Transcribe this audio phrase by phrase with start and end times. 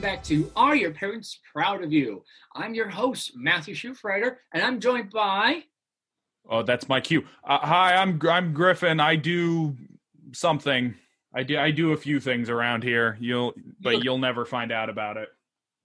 [0.00, 2.24] welcome back to Are Your Parents Proud of You?
[2.56, 5.64] I'm your host, Matthew Schufrider, and I'm joined by.
[6.48, 7.26] Oh, that's my cue.
[7.44, 8.98] Uh, hi, I'm I'm Griffin.
[8.98, 9.76] I do
[10.32, 10.94] something.
[11.34, 13.18] I do I do a few things around here.
[13.20, 15.28] You'll but you'll never find out about it.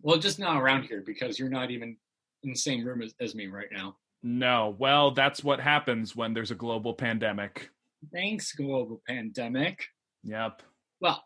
[0.01, 1.97] Well, just not around here because you're not even
[2.43, 3.97] in the same room as, as me right now.
[4.23, 4.77] No.
[4.79, 7.69] Well, that's what happens when there's a global pandemic.
[8.13, 9.83] Thanks, global pandemic.
[10.23, 10.61] Yep.
[11.01, 11.21] Well,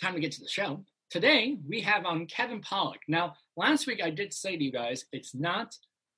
[0.00, 0.82] time to get to the show.
[1.12, 3.00] Today we have on Kevin Pollack.
[3.06, 5.76] Now, last week I did say to you guys, it's not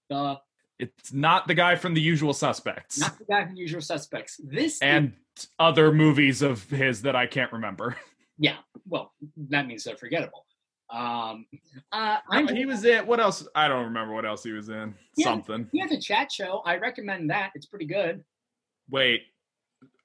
[0.08, 0.38] the
[0.78, 4.40] It's not the guy from The Usual Suspects not the guy from Usual Suspects.
[4.44, 5.14] This and
[5.58, 7.96] other movies of his that I can't remember.
[8.38, 9.12] yeah, well,
[9.48, 10.46] that means they're forgettable.
[10.88, 11.46] Um,
[11.90, 13.48] uh, I'm he was in what else?
[13.52, 14.94] I don't remember what else he was in.
[15.16, 15.24] Yeah.
[15.24, 15.68] Something.
[15.72, 16.62] he has a chat show.
[16.64, 17.50] I recommend that.
[17.56, 18.22] It's pretty good.
[18.88, 19.22] Wait.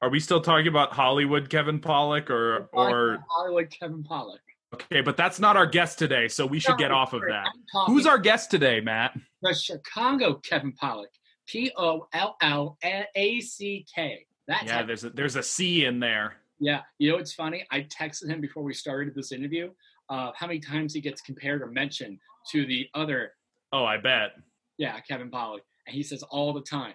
[0.01, 4.39] Are we still talking about Hollywood Kevin Pollock or or Hollywood Kevin Pollak.
[4.73, 7.47] Okay, but that's not our guest today, so we should get off of that.
[7.87, 9.17] Who's our guest today, Matt?
[9.41, 11.09] the Chicago Kevin Pollack?
[11.47, 12.77] P O L L
[13.15, 14.25] A C K.
[14.47, 16.35] That's Yeah, there's a there's a C in there.
[16.59, 16.81] yeah.
[16.99, 17.65] You know what's funny?
[17.71, 19.71] I texted him before we started this interview.
[20.09, 22.19] Uh, how many times he gets compared or mentioned
[22.51, 23.31] to the other,
[23.71, 24.31] Oh, I bet.
[24.77, 26.93] yeah, Kevin Pollak, and he says all the time.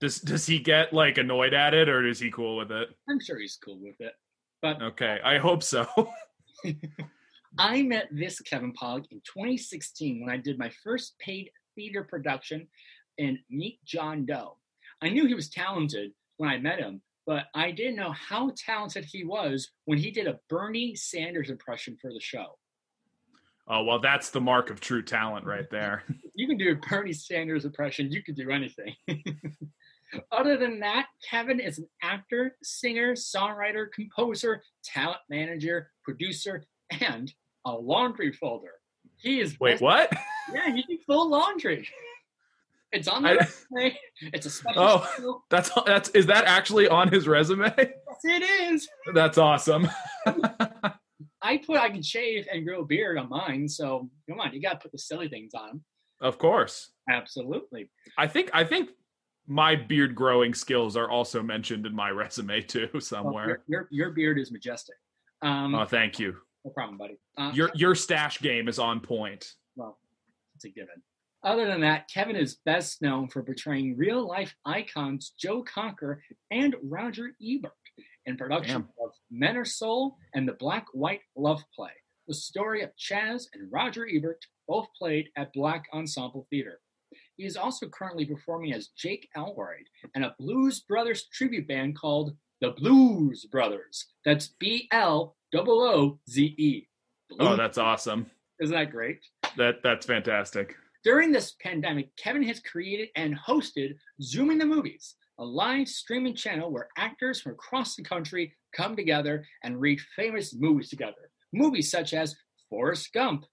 [0.00, 2.88] Does does he get like annoyed at it or is he cool with it?
[3.08, 4.14] I'm sure he's cool with it.
[4.60, 5.86] But Okay, I hope so.
[7.58, 12.66] I met this Kevin Pollack in 2016 when I did my first paid theater production
[13.18, 14.56] in Meet John Doe.
[15.02, 19.04] I knew he was talented when I met him, but I didn't know how talented
[19.04, 22.58] he was when he did a Bernie Sanders impression for the show.
[23.68, 26.04] oh well, that's the mark of true talent right there.
[26.34, 28.94] You can do a Bernie Sanders impression, you can do anything.
[30.32, 36.64] Other than that, Kevin is an actor, singer, songwriter, composer, talent manager, producer,
[37.00, 37.32] and
[37.64, 38.72] a laundry folder.
[39.16, 40.12] He is Wait, what?
[40.52, 41.88] Yeah, he can full laundry.
[42.92, 43.98] It's on the I- resume.
[44.34, 45.42] It's a special Oh.
[45.50, 47.72] That's that's is that actually on his resume?
[47.78, 48.42] Yes, it
[48.72, 48.88] is.
[49.14, 49.88] That's awesome.
[51.44, 54.60] I put I can shave and grow a beard on mine, so come on, you
[54.60, 55.80] gotta put the silly things on
[56.20, 56.90] of course.
[57.10, 57.90] Absolutely.
[58.16, 58.90] I think I think
[59.48, 63.46] my beard growing skills are also mentioned in my resume too Well, somewhere.
[63.48, 64.94] your, your your beard is majestic.
[65.42, 66.36] Um, Oh, thank you.
[66.64, 67.18] no problem, buddy.
[67.36, 69.54] Uh, Your your stash game is on point.
[69.76, 69.98] well,
[70.54, 71.02] it's a given.
[71.44, 76.22] Other than that, Kevin is best known for portraying real life icons Joe Cocker
[76.52, 77.72] and Roger Ebert
[78.26, 81.90] in production of Men of Soul and The Black White Love Play,
[82.28, 84.38] the story of Chaz and Roger Ebert,
[84.68, 86.78] both played at Black Ensemble Theater.
[87.36, 92.36] He is also currently performing as Jake Elroyd in a Blues Brothers tribute band called
[92.62, 94.06] The Blooze Brothers.
[94.24, 96.86] That's B L O O Z E.
[97.40, 98.30] Oh, that's awesome.
[98.60, 99.18] Isn't that great?
[99.56, 100.76] That that's fantastic.
[101.02, 106.70] During this pandemic, Kevin has created and hosted Zooming the Movies, a live streaming channel
[106.70, 111.32] where actors from across the country come together and read famous movies together.
[111.52, 112.36] Movies such as
[112.70, 113.44] Forrest Gump,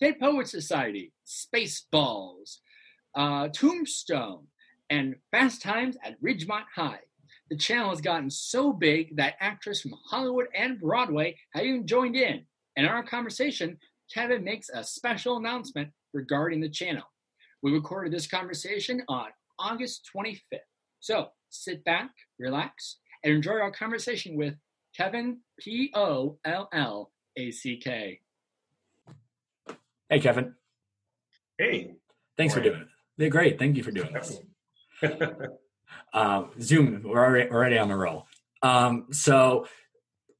[0.00, 2.56] Dead Poets Society, Spaceballs,
[3.14, 4.46] uh, Tombstone,
[4.88, 7.00] and Fast Times at Ridgemont High.
[7.50, 12.16] The channel has gotten so big that actors from Hollywood and Broadway have even joined
[12.16, 12.44] in.
[12.74, 13.78] In our conversation,
[14.12, 17.04] Kevin makes a special announcement regarding the channel.
[17.62, 20.58] We recorded this conversation on August 25th.
[21.00, 24.54] So sit back, relax, and enjoy our conversation with
[24.96, 28.20] Kevin P O L L A C K.
[30.08, 30.54] Hey, Kevin.
[31.58, 31.94] Hey.
[32.36, 32.86] Thanks for doing it.
[33.16, 33.58] They're great.
[33.58, 34.40] Thank you for doing this.
[36.12, 38.26] Um, Zoom, we're already, already on the roll.
[38.62, 39.66] Um, so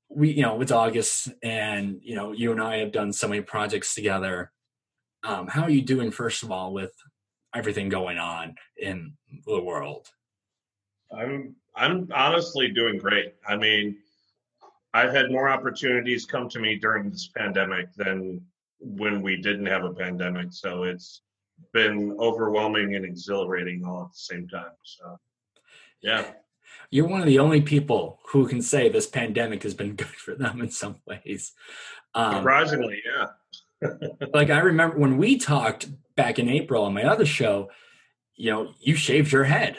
[0.08, 3.42] we, you know, it's August, and you know, you and I have done so many
[3.42, 4.52] projects together.
[5.22, 6.92] Um, how are you doing, first of all, with
[7.54, 9.14] everything going on in
[9.46, 10.08] the world?
[11.16, 13.34] I'm I'm honestly doing great.
[13.46, 13.96] I mean,
[14.94, 18.40] I've had more opportunities come to me during this pandemic than
[18.80, 20.48] when we didn't have a pandemic.
[20.52, 21.22] So it's
[21.72, 24.72] been overwhelming and exhilarating all at the same time.
[24.82, 25.18] So
[26.06, 26.24] yeah.
[26.90, 30.34] You're one of the only people who can say this pandemic has been good for
[30.34, 31.52] them in some ways.
[32.14, 33.88] Um, Surprisingly, yeah.
[34.32, 37.70] like I remember when we talked back in April on my other show,
[38.36, 39.76] you know, you shaved your head.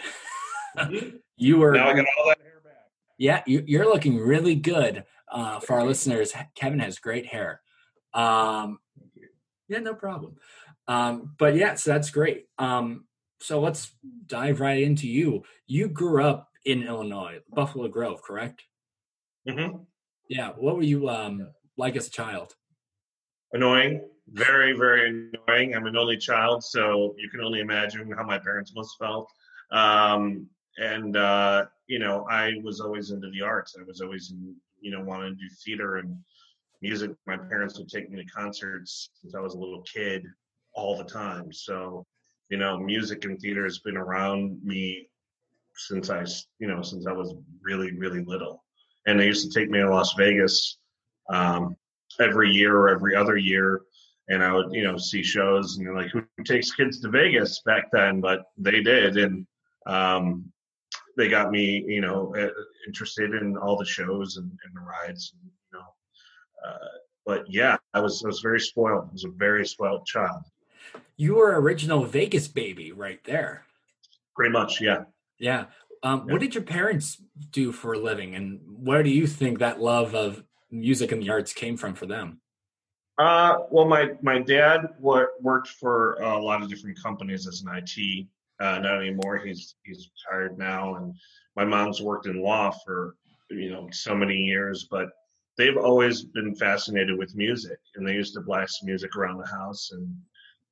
[1.37, 2.73] you were Now I got all that hair back.
[3.17, 5.05] yeah, you, you're looking really good.
[5.29, 7.61] Uh, for our listeners, Kevin has great hair.
[8.13, 8.79] Um,
[9.67, 10.37] yeah, no problem.
[10.87, 12.47] Um, but yeah, so that's great.
[12.57, 13.05] Um,
[13.39, 13.91] so let's
[14.25, 15.43] dive right into you.
[15.67, 18.63] You grew up in Illinois, Buffalo Grove, correct?
[19.47, 19.77] hmm
[20.29, 20.51] Yeah.
[20.57, 22.55] What were you um, like as a child?
[23.53, 24.01] annoying,
[24.33, 25.75] very very annoying.
[25.75, 29.31] I'm an only child, so you can only imagine how my parents must felt.
[29.71, 30.47] Um,
[30.77, 33.75] and uh, you know, I was always into the arts.
[33.79, 36.17] I was always in, you know, wanting to do theater and
[36.81, 37.11] music.
[37.25, 40.25] My parents would take me to concerts since I was a little kid
[40.73, 41.51] all the time.
[41.51, 42.05] So,
[42.49, 45.09] you know, music and theater has been around me
[45.75, 46.25] since I,
[46.59, 48.63] you know, since I was really, really little.
[49.05, 50.77] And they used to take me to Las Vegas
[51.29, 51.75] um,
[52.19, 53.81] every year or every other year.
[54.29, 57.85] And I would, you know, see shows and like, who takes kids to Vegas back
[57.91, 58.19] then?
[58.19, 59.17] But they did.
[59.17, 59.47] And,
[59.85, 60.51] um,
[61.17, 62.33] they got me, you know,
[62.85, 65.85] interested in all the shows and, and the rides, and, you know.
[66.69, 69.07] Uh, but yeah, I was I was very spoiled.
[69.09, 70.43] I was a very spoiled child.
[71.15, 73.65] You were original Vegas baby, right there.
[74.35, 75.03] Pretty much, yeah.
[75.39, 75.65] Yeah.
[76.03, 76.33] Um, yeah.
[76.33, 80.13] What did your parents do for a living, and where do you think that love
[80.15, 82.39] of music and the arts came from for them?
[83.17, 88.27] Uh, well, my my dad worked for a lot of different companies as an IT
[88.59, 89.37] uh, not anymore.
[89.37, 91.15] He's he's retired now, and
[91.55, 93.15] my mom's worked in law for
[93.49, 94.87] you know so many years.
[94.89, 95.09] But
[95.57, 99.91] they've always been fascinated with music, and they used to blast music around the house,
[99.91, 100.15] and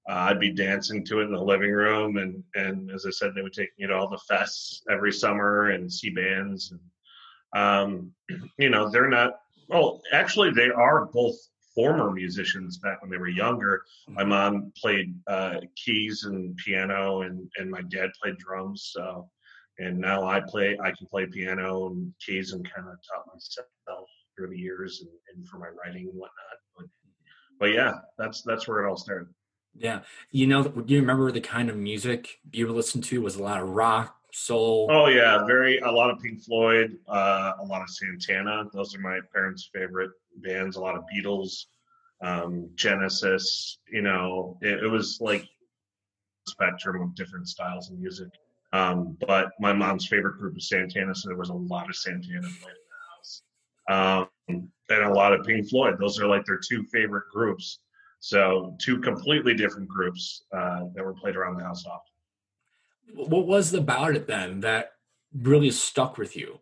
[0.08, 2.18] uh, I'd be dancing to it in the living room.
[2.18, 5.72] And and as I said, they would take me to all the fests every summer
[5.72, 6.72] and see bands.
[6.72, 6.82] And
[7.56, 8.12] um,
[8.58, 9.40] you know, they're not.
[9.68, 11.36] Well, actually, they are both
[11.74, 13.84] former musicians back when they were younger.
[14.08, 14.30] My mm-hmm.
[14.30, 18.92] mom played uh, keys and piano, and and my dad played drums.
[18.94, 19.30] So,
[19.80, 20.78] and now I play.
[20.82, 24.08] I can play piano and keys, and kind of taught myself
[24.38, 26.60] through the years, and, and for my writing and whatnot.
[26.78, 26.86] But,
[27.60, 29.30] but yeah, that's that's where it all started.
[29.78, 30.02] Yeah,
[30.32, 33.22] you know, do you remember the kind of music you were listened to?
[33.22, 34.88] Was a lot of rock, soul.
[34.92, 38.66] Oh yeah, very a lot of Pink Floyd, uh, a lot of Santana.
[38.74, 41.66] Those are my parents' favorite bands, a lot of Beatles,
[42.22, 43.80] um, Genesis.
[43.90, 45.48] You know, it, it was like
[46.48, 48.30] spectrum of different styles of music.
[48.74, 52.42] Um, but my mom's favorite group is Santana, so there was a lot of Santana
[52.42, 52.88] played in
[53.88, 55.96] the house, um, and a lot of Pink Floyd.
[55.98, 57.80] Those are like their two favorite groups.
[58.26, 63.30] So two completely different groups uh, that were played around the house often.
[63.30, 64.94] What was about it then that
[65.32, 66.60] really stuck with you?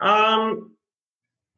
[0.00, 0.72] Um,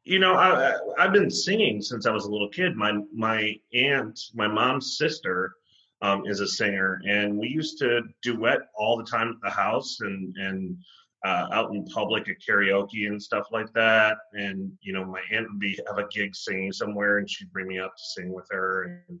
[0.03, 2.75] you know, I, I've been singing since I was a little kid.
[2.75, 5.55] My my aunt, my mom's sister,
[6.03, 10.01] um, is a singer, and we used to duet all the time at the house
[10.01, 10.77] and and
[11.25, 14.17] uh, out in public at karaoke and stuff like that.
[14.33, 17.67] And you know, my aunt would be have a gig singing somewhere, and she'd bring
[17.67, 19.03] me up to sing with her.
[19.07, 19.19] And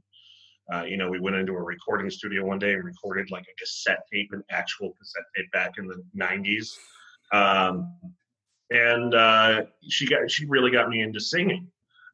[0.73, 3.59] uh, you know, we went into a recording studio one day and recorded like a
[3.59, 6.69] cassette tape, an actual cassette tape back in the '90s.
[7.31, 7.93] Um,
[8.71, 11.67] and uh, she got she really got me into singing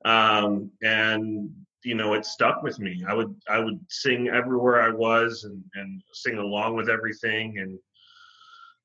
[0.05, 1.49] um, and
[1.83, 5.63] you know it stuck with me i would i would sing everywhere i was and,
[5.75, 7.79] and sing along with everything and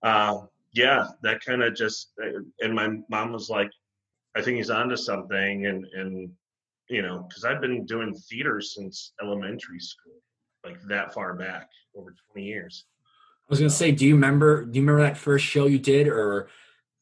[0.03, 0.39] uh,
[0.73, 3.71] yeah that kind of just uh, and my mom was like
[4.37, 6.31] i think he's onto something and and
[6.89, 10.15] you know because i've been doing theater since elementary school
[10.65, 14.79] like that far back over 20 years i was gonna say do you remember do
[14.79, 16.49] you remember that first show you did or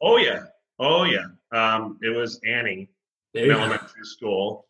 [0.01, 0.45] oh yeah
[0.81, 2.89] Oh yeah, um, it was Annie
[3.35, 4.67] in elementary school.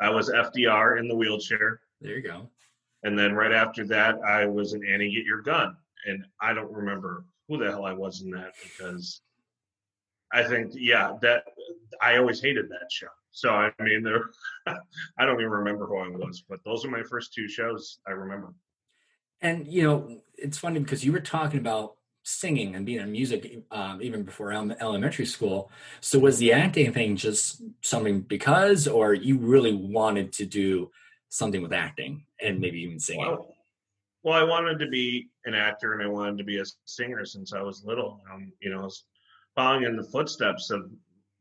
[0.00, 1.80] I was FDR in the wheelchair.
[2.00, 2.50] There you go.
[3.02, 5.74] And then right after that, I was in Annie Get Your Gun,
[6.06, 9.20] and I don't remember who the hell I was in that because
[10.32, 11.44] I think yeah that
[12.02, 13.08] I always hated that show.
[13.30, 14.30] So I mean, there,
[15.18, 18.12] I don't even remember who I was, but those are my first two shows I
[18.12, 18.54] remember.
[19.40, 23.62] And you know, it's funny because you were talking about singing and being in music
[23.70, 25.70] um, even before elementary school.
[26.00, 30.90] So was the acting thing just something because, or you really wanted to do
[31.28, 33.26] something with acting and maybe even singing?
[33.26, 33.55] Well,
[34.26, 37.52] well I wanted to be an actor and I wanted to be a singer since
[37.52, 38.20] I was little.
[38.30, 38.90] Um, you know,
[39.54, 40.90] following in the footsteps of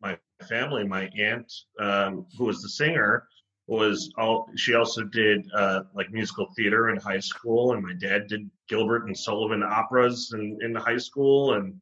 [0.02, 0.16] my
[0.48, 0.86] family.
[0.88, 3.28] My aunt, um, who was the singer,
[3.66, 8.28] was all she also did uh, like musical theater in high school and my dad
[8.28, 11.74] did gilbert and sullivan operas in, in high school and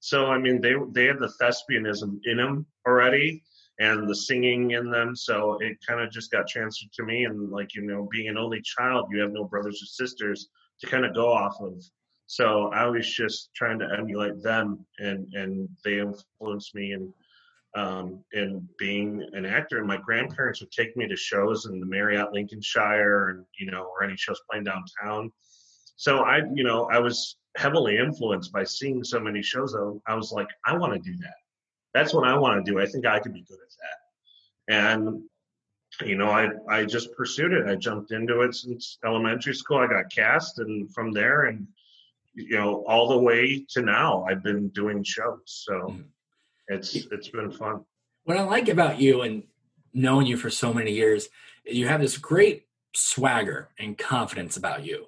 [0.00, 3.42] so i mean they they had the thespianism in them already
[3.78, 7.50] and the singing in them so it kind of just got transferred to me and
[7.50, 10.48] like you know being an only child you have no brothers or sisters
[10.80, 11.82] to kind of go off of
[12.26, 17.12] so i was just trying to emulate them and and they influenced me and
[17.76, 19.78] um, and being an actor.
[19.78, 23.84] And my grandparents would take me to shows in the Marriott Lincolnshire, and you know,
[23.84, 25.30] or any shows playing downtown.
[25.96, 29.76] So I, you know, I was heavily influenced by seeing so many shows.
[30.06, 31.34] I was like, I want to do that.
[31.98, 32.78] That's what I want to do.
[32.78, 34.92] I think I could be good at that.
[34.96, 35.22] And
[36.06, 37.66] you know, I I just pursued it.
[37.66, 39.78] I jumped into it since elementary school.
[39.78, 41.66] I got cast, and from there, and
[42.34, 45.42] you know, all the way to now, I've been doing shows.
[45.46, 46.02] So mm-hmm.
[46.68, 47.84] it's it's been fun.
[48.24, 49.42] What I like about you and
[49.92, 51.28] knowing you for so many years,
[51.64, 55.06] you have this great swagger and confidence about you.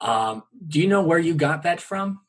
[0.00, 2.20] Um, do you know where you got that from?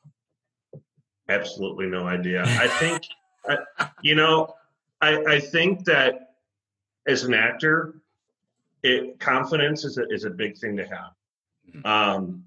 [1.30, 2.42] Absolutely no idea.
[2.44, 3.04] I think,
[3.48, 4.54] I, you know,
[5.00, 6.34] I, I think that
[7.06, 8.00] as an actor,
[8.82, 11.12] it confidence is a, is a big thing to have.
[11.68, 11.86] Mm-hmm.
[11.86, 12.44] Um,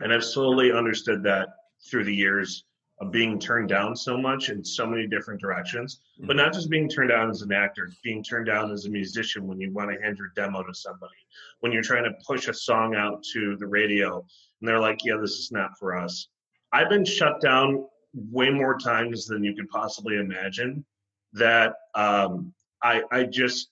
[0.00, 1.48] and I've slowly understood that
[1.88, 2.64] through the years
[3.00, 6.36] of being turned down so much in so many different directions, but mm-hmm.
[6.36, 9.60] not just being turned down as an actor, being turned down as a musician when
[9.60, 11.14] you want to hand your demo to somebody,
[11.60, 14.18] when you're trying to push a song out to the radio
[14.60, 16.28] and they're like, yeah, this is not for us.
[16.72, 20.84] I've been shut down way more times than you could possibly imagine
[21.32, 22.52] that um,
[22.82, 23.70] I, I just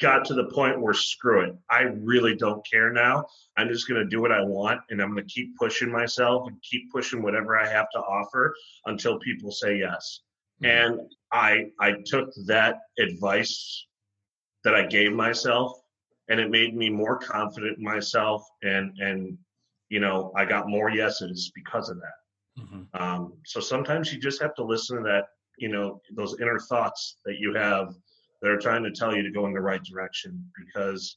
[0.00, 1.54] got to the point where screw it.
[1.70, 3.26] I really don't care now.
[3.56, 6.48] I'm just going to do what I want and I'm going to keep pushing myself
[6.48, 8.54] and keep pushing whatever I have to offer
[8.86, 10.20] until people say yes.
[10.62, 10.94] Mm-hmm.
[10.94, 13.86] And I I took that advice
[14.64, 15.80] that I gave myself
[16.28, 19.38] and it made me more confident in myself and and
[19.88, 22.21] you know, I got more yeses because of that.
[22.58, 23.02] Mm-hmm.
[23.02, 25.24] Um, so sometimes you just have to listen to that,
[25.58, 27.94] you know, those inner thoughts that you have
[28.40, 31.16] that are trying to tell you to go in the right direction because,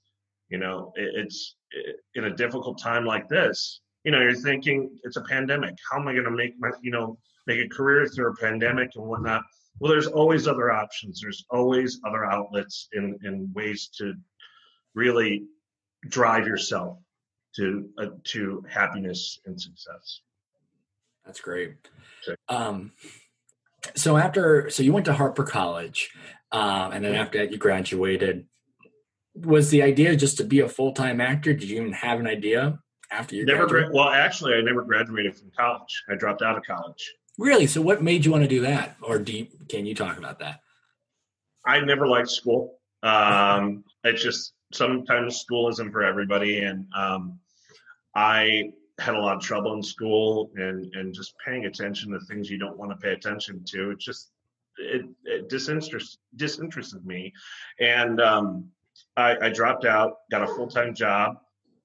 [0.50, 4.98] you know, it, it's it, in a difficult time like this, you know, you're thinking
[5.04, 5.76] it's a pandemic.
[5.92, 8.92] How am I going to make my, you know, make a career through a pandemic
[8.96, 9.44] and whatnot?
[9.80, 11.20] Well, there's always other options.
[11.20, 14.14] There's always other outlets in, in ways to
[14.94, 15.44] really
[16.08, 17.00] drive yourself
[17.56, 20.22] to uh, to happiness and success.
[21.26, 21.76] That's great.
[22.50, 22.92] Um,
[23.96, 26.12] so after, so you went to Harper College,
[26.52, 28.48] um, and then after that you graduated.
[29.36, 31.54] Was the idea just to be a full time actor?
[31.54, 32.80] Did you even have an idea
[33.12, 33.46] after you?
[33.46, 33.68] Never.
[33.68, 36.04] Gra- well, actually, I never graduated from college.
[36.10, 37.14] I dropped out of college.
[37.38, 37.68] Really?
[37.68, 38.96] So, what made you want to do that?
[39.02, 40.62] Or do you, can you talk about that?
[41.66, 42.80] I never liked school.
[43.04, 47.40] Um, it's just sometimes school isn't for everybody, and um,
[48.16, 52.50] I had a lot of trouble in school and and just paying attention to things
[52.50, 53.92] you don't want to pay attention to.
[53.92, 54.32] It just
[54.78, 57.34] it, it disinterest, disinterested me,
[57.80, 58.70] and um,
[59.18, 61.38] I, I dropped out, got a full time job,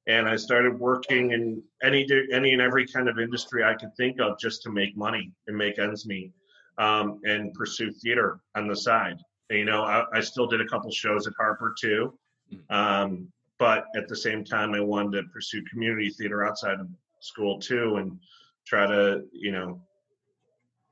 [0.07, 4.21] and I started working in any any and every kind of industry I could think
[4.21, 6.33] of just to make money and make ends meet,
[6.79, 9.19] um, and pursue theater on the side.
[9.51, 12.17] You know, I, I still did a couple shows at Harper too.
[12.53, 12.75] Mm.
[12.75, 16.89] Um, but at the same time, I wanted to pursue community theater outside of
[17.21, 18.19] school too, and
[18.67, 19.81] try to you know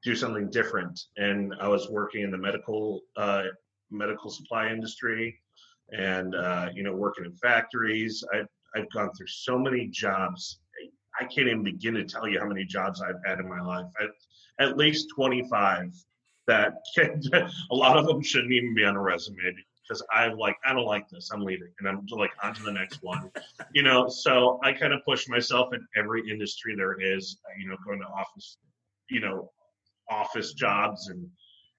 [0.05, 1.01] do something different.
[1.17, 3.45] And I was working in the medical uh,
[3.91, 5.41] medical supply industry,
[5.91, 8.23] and uh, you know working in factories.
[8.33, 8.43] I
[8.79, 10.61] I've gone through so many jobs.
[11.19, 13.87] I can't even begin to tell you how many jobs I've had in my life.
[14.01, 14.11] At,
[14.61, 15.93] at least 25
[16.47, 16.75] that
[17.71, 19.37] a lot of them shouldn't even be on a resume
[19.89, 21.31] because I'm like I don't like this.
[21.33, 23.31] I'm leaving, and I'm like on to the next one.
[23.75, 27.39] you know, so I kind of push myself in every industry there is.
[27.59, 28.59] You know, going to office,
[29.11, 29.51] you know,
[30.11, 31.29] office jobs and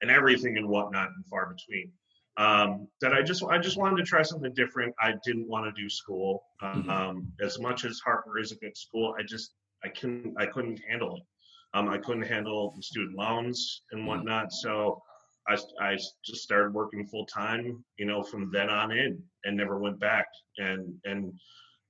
[0.01, 1.91] and everything and whatnot and far between.
[2.37, 4.95] Um, that I just I just wanted to try something different.
[5.01, 6.43] I didn't want to do school.
[6.61, 6.89] mm-hmm.
[6.89, 9.51] Um, as much as Harper is a good school, I just
[9.83, 11.23] I couldn't I couldn't handle it.
[11.73, 14.07] Um, I couldn't handle the student loans and mm-hmm.
[14.07, 14.53] whatnot.
[14.53, 15.01] So
[15.49, 19.79] I, I just started working full time, you know, from then on in and never
[19.79, 20.27] went back
[20.57, 21.33] and, and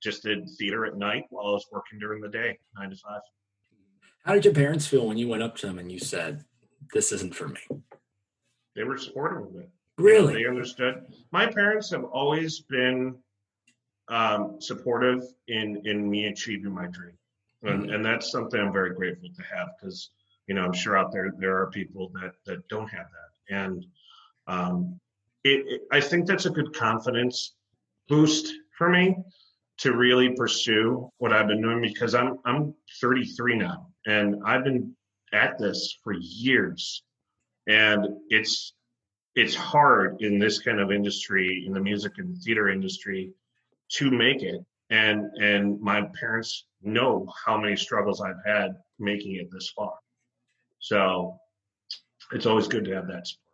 [0.01, 3.21] just did theater at night while I was working during the day, nine to five.
[4.25, 6.45] How did your parents feel when you went up to them and you said,
[6.93, 7.59] this isn't for me?
[8.75, 9.69] They were supportive of it.
[9.97, 10.39] Really?
[10.39, 11.05] You know, they understood.
[11.31, 13.17] My parents have always been
[14.07, 17.17] um, supportive in, in me achieving my dream.
[17.63, 17.93] And, mm-hmm.
[17.93, 20.11] and that's something I'm very grateful to have because,
[20.47, 23.86] you know, I'm sure out there, there are people that, that don't have that and
[24.48, 25.00] um,
[25.44, 27.53] it, it, I think that's a good confidence
[28.08, 29.15] boost for me
[29.79, 34.96] to really pursue what I've been doing because I'm I'm 33 now and I've been
[35.34, 37.03] at this for years,
[37.68, 38.74] and it's
[39.36, 43.32] it's hard in this kind of industry in the music and theater industry
[43.89, 44.65] to make it.
[44.89, 49.94] And and my parents know how many struggles I've had making it this far.
[50.79, 51.38] So
[52.31, 53.45] it's always good to have that support.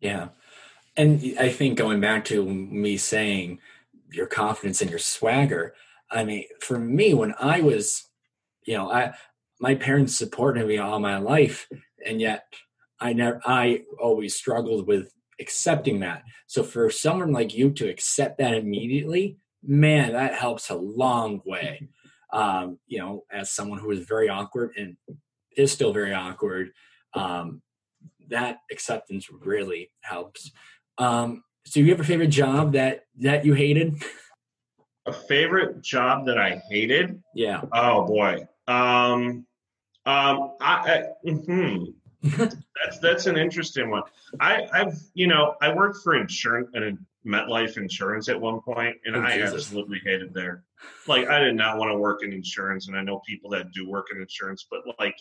[0.00, 0.28] Yeah.
[0.96, 3.60] And I think going back to me saying
[4.12, 5.74] your confidence and your swagger,
[6.10, 8.08] I mean, for me, when I was,
[8.66, 9.12] you know, I,
[9.60, 11.68] my parents supported me all my life,
[12.04, 12.44] and yet
[12.98, 16.22] I never, I always struggled with accepting that.
[16.46, 21.88] So for someone like you to accept that immediately, man, that helps a long way.
[22.32, 24.96] Um, you know, as someone who is very awkward and
[25.56, 26.70] is still very awkward,
[27.12, 27.60] um,
[28.30, 30.50] that acceptance really helps.
[30.98, 34.02] Um, so you have a favorite job that that you hated?
[35.06, 37.22] A favorite job that I hated?
[37.34, 37.62] Yeah.
[37.72, 38.46] Oh boy.
[38.66, 39.46] Um,
[40.06, 41.84] um, I, I hmm.
[42.22, 44.02] that's that's an interesting one.
[44.40, 49.16] I, I've you know I worked for insurance and MetLife Insurance at one point, and
[49.16, 49.54] Oh, I Jesus.
[49.54, 50.64] absolutely hated there.
[51.06, 53.88] Like I did not want to work in insurance, and I know people that do
[53.88, 55.16] work in insurance, but like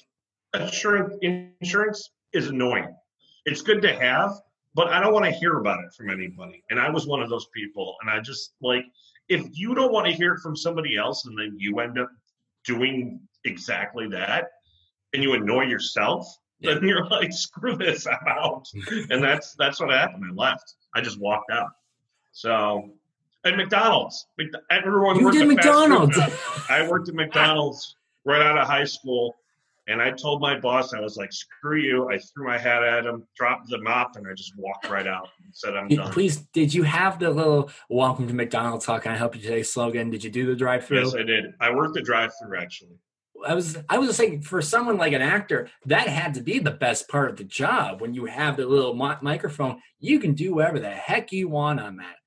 [0.54, 2.96] insurance insurance is annoying.
[3.46, 4.32] It's good to have,
[4.76, 6.64] but I don't want to hear about it from anybody.
[6.70, 8.86] And I was one of those people, and I just like
[9.30, 12.10] if you don't want to hear it from somebody else, and then you end up
[12.66, 14.50] doing exactly that,
[15.14, 16.28] and you annoy yourself,
[16.62, 18.68] then you're like, screw this, I'm out.
[19.10, 20.26] and that's that's what happened.
[20.30, 20.76] I left.
[20.94, 21.70] I just walked out.
[22.32, 22.92] So,
[23.44, 24.28] and McDonald's,
[24.70, 26.20] everyone You worked did at McDonald's.
[26.70, 27.96] I worked at McDonald's
[28.26, 29.36] right out of high school,
[29.90, 33.06] and I told my boss, I was like, "Screw you!" I threw my hat at
[33.06, 36.38] him, dropped the mop, and I just walked right out and said, "I'm done." Please,
[36.54, 38.86] did you have the little "Welcome to McDonald's"?
[38.86, 39.64] How can I help you today?
[39.64, 40.12] slogan?
[40.12, 41.00] Did you do the drive-through?
[41.00, 41.54] Yes, I did.
[41.60, 42.98] I worked the drive-through actually.
[43.46, 46.72] I was I was saying for someone like an actor, that had to be the
[46.72, 48.00] best part of the job.
[48.00, 51.80] When you have the little mi- microphone, you can do whatever the heck you want
[51.80, 52.18] on that.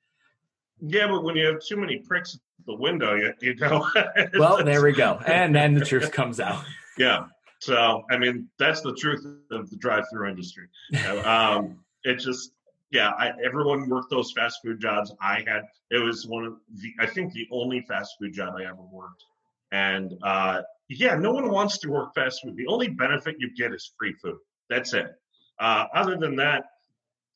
[0.81, 3.89] Yeah, but when you have too many pricks at the window, you, you know.
[4.39, 6.65] Well, there we go, and then the truth comes out.
[6.99, 7.27] yeah.
[7.63, 10.67] So, I mean, that's the truth of the drive-through industry.
[11.25, 12.55] um, it just,
[12.91, 15.15] yeah, I, everyone worked those fast food jobs.
[15.21, 18.65] I had, it was one of the, I think the only fast food job I
[18.65, 19.23] ever worked.
[19.71, 22.57] And uh, yeah, no one wants to work fast food.
[22.57, 24.39] The only benefit you get is free food.
[24.69, 25.15] That's it.
[25.61, 26.65] Uh, other than that,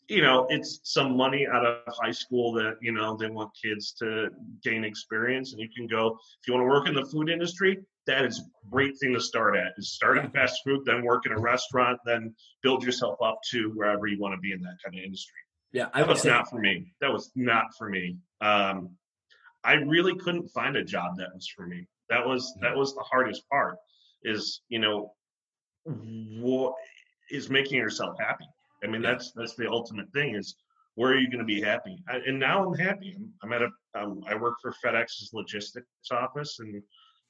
[0.08, 3.92] you know, it's some money out of high school that, you know, they want kids
[4.00, 5.52] to gain experience.
[5.52, 8.38] And you can go, if you want to work in the food industry, that is
[8.40, 9.72] a great thing to start at.
[9.76, 13.70] Is start in fast food, then work in a restaurant, then build yourself up to
[13.74, 15.34] wherever you want to be in that kind of industry.
[15.72, 16.94] Yeah, I That was say not for me.
[17.00, 18.16] That was not for me.
[18.40, 18.90] Um,
[19.64, 21.86] I really couldn't find a job that was for me.
[22.08, 23.76] That was that was the hardest part.
[24.22, 25.12] Is you know,
[25.84, 26.74] what
[27.30, 28.46] is making yourself happy?
[28.84, 29.12] I mean, Yeah.
[29.12, 30.36] that's that's the ultimate thing.
[30.36, 30.54] Is
[30.94, 31.98] where are you going to be happy?
[32.08, 33.14] I, and now I'm happy.
[33.16, 33.68] I'm, I'm at a.
[34.00, 36.82] Um, I work for FedEx's logistics office, and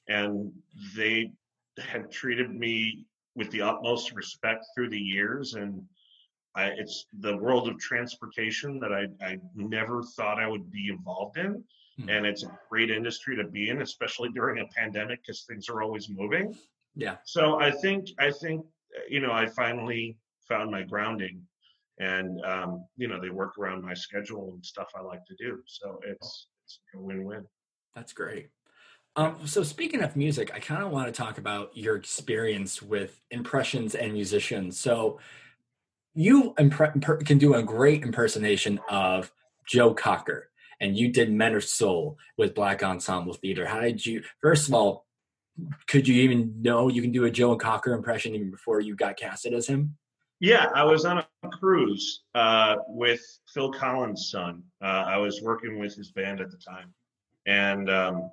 [0.07, 0.51] and
[0.95, 1.31] they
[1.77, 5.83] had treated me with the utmost respect through the years, and
[6.55, 11.37] I, it's the world of transportation that I, I never thought I would be involved
[11.37, 11.63] in.
[11.99, 12.09] Hmm.
[12.09, 15.81] And it's a great industry to be in, especially during a pandemic because things are
[15.81, 16.55] always moving.
[16.95, 17.17] yeah.
[17.25, 18.65] So I think, I think,
[18.95, 20.17] uh, you know, I finally
[20.47, 21.41] found my grounding
[21.99, 25.61] and, um, you know, they work around my schedule and stuff I like to do.
[25.67, 27.45] So it's, it's a win-win.
[27.95, 28.49] That's great.
[29.17, 33.19] Um, so speaking of music, I kind of want to talk about your experience with
[33.31, 34.79] impressions and musicians.
[34.79, 35.19] So
[36.13, 39.31] you impre- can do a great impersonation of
[39.67, 43.65] Joe Cocker, and you did Men of Soul with Black Ensemble Theater.
[43.65, 44.21] How did you?
[44.39, 45.07] First of all,
[45.87, 49.17] could you even know you can do a Joe Cocker impression even before you got
[49.17, 49.97] casted as him?
[50.39, 54.61] Yeah, I was on a cruise uh, with Phil Collins' son.
[54.79, 56.93] Uh, I was working with his band at the time,
[57.47, 58.29] and um,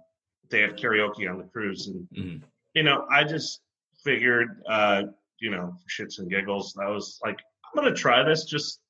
[0.50, 1.87] they had karaoke on the cruise.
[1.88, 2.42] And Mhm.
[2.74, 3.61] you know, I just
[4.02, 5.04] figured, uh,
[5.40, 8.80] you know, shits and giggles, I was like, I'm gonna try this just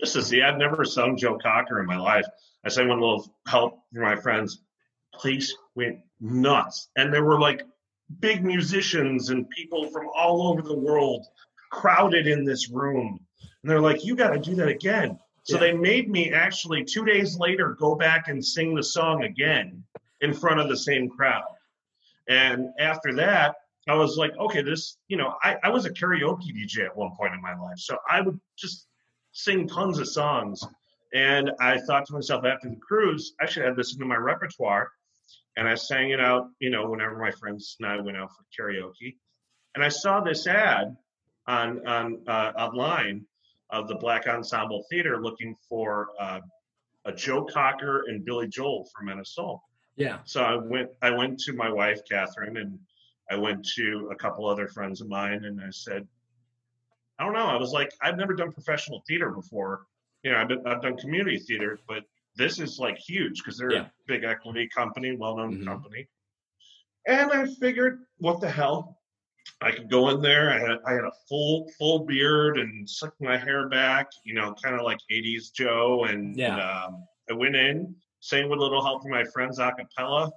[0.00, 0.42] just to see.
[0.42, 2.24] I've never sung Joe Cocker in my life.
[2.64, 4.62] I sang one little help for my friends.
[5.12, 7.62] Place went nuts, and there were like
[8.20, 11.26] big musicians and people from all over the world
[11.70, 13.18] crowded in this room.
[13.62, 15.18] And they're like, you got to do that again.
[15.42, 15.60] So Yeah.
[15.60, 19.84] they made me actually two days later go back and sing the song again
[20.20, 21.44] in front of the same crowd.
[22.28, 23.56] And after that,
[23.88, 27.12] I was like, okay, this, you know, I, I was a karaoke DJ at one
[27.16, 27.78] point in my life.
[27.78, 28.86] So I would just
[29.32, 30.62] sing tons of songs.
[31.14, 34.90] And I thought to myself after the cruise, I should add this into my repertoire.
[35.56, 38.44] And I sang it out, you know, whenever my friends and I went out for
[38.62, 39.16] karaoke.
[39.74, 40.96] And I saw this ad
[41.46, 43.26] on on uh, online
[43.70, 46.40] of the Black Ensemble Theater looking for uh,
[47.06, 49.62] a Joe Cocker and Billy Joel of Soul.
[49.98, 50.18] Yeah.
[50.24, 52.78] So I went I went to my wife Catherine and
[53.30, 56.06] I went to a couple other friends of mine and I said,
[57.18, 57.46] I don't know.
[57.46, 59.82] I was like, I've never done professional theater before.
[60.22, 62.04] You know, I've, been, I've done community theater, but
[62.36, 63.80] this is like huge because they're Yeah.
[63.86, 65.66] a big equity company, well known Mhm.
[65.66, 66.08] company.
[67.06, 69.00] And I figured, what the hell?
[69.60, 70.50] I could go in there.
[70.50, 74.54] I had I had a full full beard and sucked my hair back, you know,
[74.62, 76.04] kind of like '80s Joe.
[76.04, 76.56] And Yeah.
[76.58, 80.30] um, I went in, sang with a little help from my friends a cappella,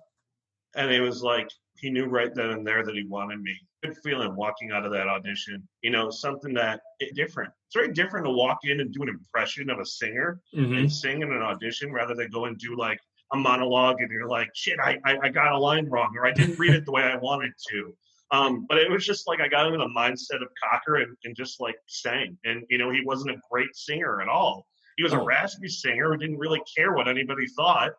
[0.75, 3.55] and it was like he knew right then and there that he wanted me.
[3.83, 5.67] Good feeling walking out of that audition.
[5.81, 7.51] You know, something that it, different.
[7.67, 10.77] It's very different to walk in and do an impression of a singer Mhm.
[10.77, 12.99] and sing in an audition rather than go and do like
[13.33, 16.33] a monologue and you're like, shit, I, I, I got a line wrong or I
[16.33, 17.95] didn't read it the way I wanted to.
[18.31, 21.35] Um, but it was just like I got into the mindset of Cocker and, and
[21.35, 22.37] just like sang.
[22.45, 24.67] And, you know, he wasn't a great singer at all.
[24.97, 25.25] He was a Oh.
[25.25, 27.91] raspy singer who didn't really care what anybody thought.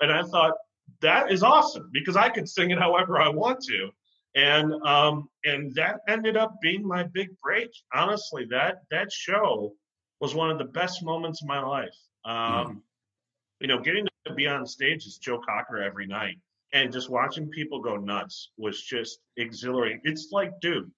[0.00, 0.54] And I thought,
[1.00, 3.90] that is awesome because I could sing it however I want to.
[4.34, 7.70] And um, and that ended up being my big break.
[7.94, 9.74] Honestly, that that show
[10.20, 11.96] was one of the best moments of my life.
[12.24, 12.82] Um,
[13.60, 16.38] You know, getting to be on stage as Joe Cocker every night
[16.72, 20.00] and just watching people go nuts was just exhilarating.
[20.04, 20.90] It's like, dude,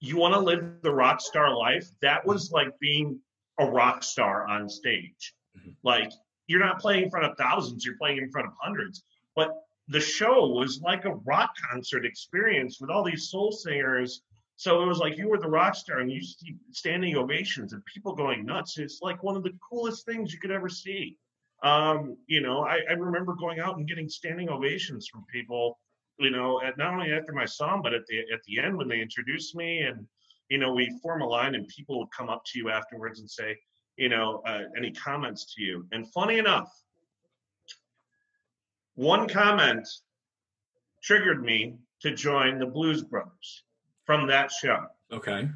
[0.00, 1.86] you want to live the rock star life?
[2.00, 3.20] That was like being
[3.58, 5.34] a rock star on stage.
[5.56, 5.74] Mhm.
[5.82, 6.12] Like,
[6.46, 9.04] you're not playing in front of thousands, you're playing in front of hundreds.
[9.34, 9.50] But
[9.88, 14.22] the show was like a rock concert experience with all these soul singers.
[14.56, 17.84] So it was like you were the rock star and you see standing ovations and
[17.84, 18.78] people going nuts.
[18.78, 21.16] It's like one of the coolest things you could ever see.
[21.62, 25.78] Um, you know, I, I remember going out and getting standing ovations from people,
[26.18, 28.88] you know, at not only after my song, but at the at the end when
[28.88, 30.06] they introduced me and
[30.48, 33.28] you know, we form a line and people would come up to you afterwards and
[33.30, 33.56] say,
[33.96, 35.86] you know, uh, any comments to you.
[35.92, 36.70] And funny enough,
[38.94, 39.86] one comment
[41.02, 43.64] triggered me to join the Blues Brothers
[44.04, 45.48] from that show, Okay.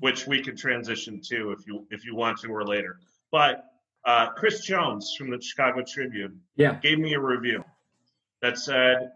[0.00, 2.98] which we could transition to if you if you want to or later.
[3.30, 3.64] But
[4.04, 6.74] uh, Chris Jones from the Chicago Tribune Yeah.
[6.80, 7.64] gave me a review
[8.40, 9.12] that said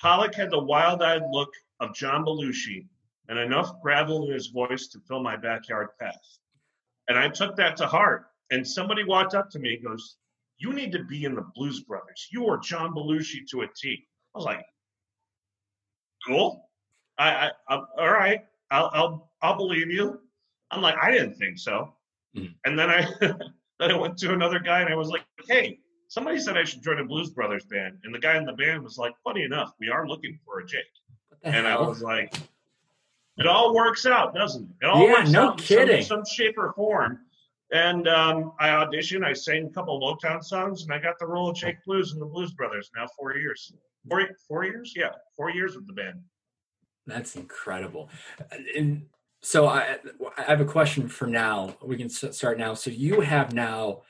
[0.00, 2.86] Pollack had the wild-eyed look of John Belushi
[3.32, 6.20] and enough gravel in his voice to fill my backyard path.
[7.08, 8.26] And I took that to heart.
[8.50, 10.16] And somebody walked up to me and goes,
[10.58, 12.28] You need to be in the Blues Brothers.
[12.30, 14.06] You are John Belushi to a T.
[14.34, 14.62] I was like,
[16.26, 16.68] Cool.
[17.16, 18.44] I, I, I all right.
[18.70, 20.20] I'll, I'll, I'll believe you.
[20.70, 21.94] I'm like, I didn't think so.
[22.36, 22.54] Mhm.
[22.66, 26.38] And then I, then I went to another guy and I was like, Hey, somebody
[26.38, 27.96] said I should join a Blues Brothers band.
[28.04, 30.66] And the guy in the band was like, Funny enough, we are looking for a
[30.66, 30.82] Jake.
[31.44, 32.34] And I was like,
[33.38, 34.84] it all works out, doesn't it?
[34.84, 36.02] It all Yeah, works no out in some- kidding.
[36.04, 37.20] some, shape or form.
[37.72, 41.26] And um, I auditioned, I sang a couple of Motown songs, and I got the
[41.26, 43.72] role of Jake Blues in the Blues Brothers now four years.
[44.08, 44.92] Four, four years?
[44.94, 46.20] Yeah, four years with the band.
[47.06, 48.10] That's incredible.
[48.76, 49.06] And
[49.40, 49.96] so I,
[50.36, 51.74] I have a question for now.
[51.82, 52.74] We can start now.
[52.74, 54.02] So you have now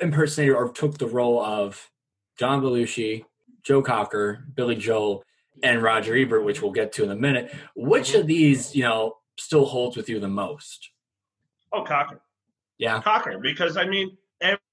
[0.00, 1.90] impersonated or took the role of
[2.38, 3.24] John Belushi,
[3.64, 5.22] Joe Cocker, Billy Joel,
[5.62, 7.52] and Roger Ebert, which we'll get to in a minute.
[7.74, 10.90] Which of these, you know, still holds with you the most?
[11.72, 12.20] Oh, Cocker.
[12.78, 13.00] Yeah.
[13.02, 14.16] Cocker, because I mean,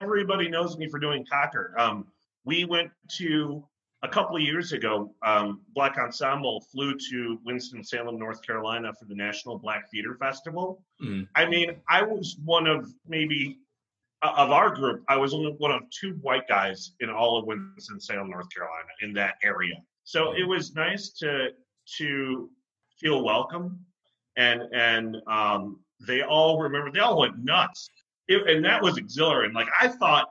[0.02, 1.74] everybody knows me for doing Cocker.
[1.78, 2.08] Um,
[2.46, 3.66] we went to
[4.04, 5.14] a couple of years ago.
[5.24, 10.84] Um, Black Ensemble flew to Winston Salem, North Carolina, for the National Black Theater Festival.
[11.04, 11.28] Mm.
[11.36, 13.58] I mean, I was one of maybe
[14.22, 15.04] of our group.
[15.10, 18.88] I was only one of two white guys in all of Winston Salem, North Carolina,
[19.02, 19.76] in that area.
[20.06, 21.50] So it was nice to
[21.98, 22.50] to
[23.00, 23.84] feel welcome,
[24.38, 26.92] and and um, they all remember.
[26.92, 27.90] They all went nuts,
[28.28, 29.56] it, and that was exhilarating.
[29.56, 30.30] Like I thought,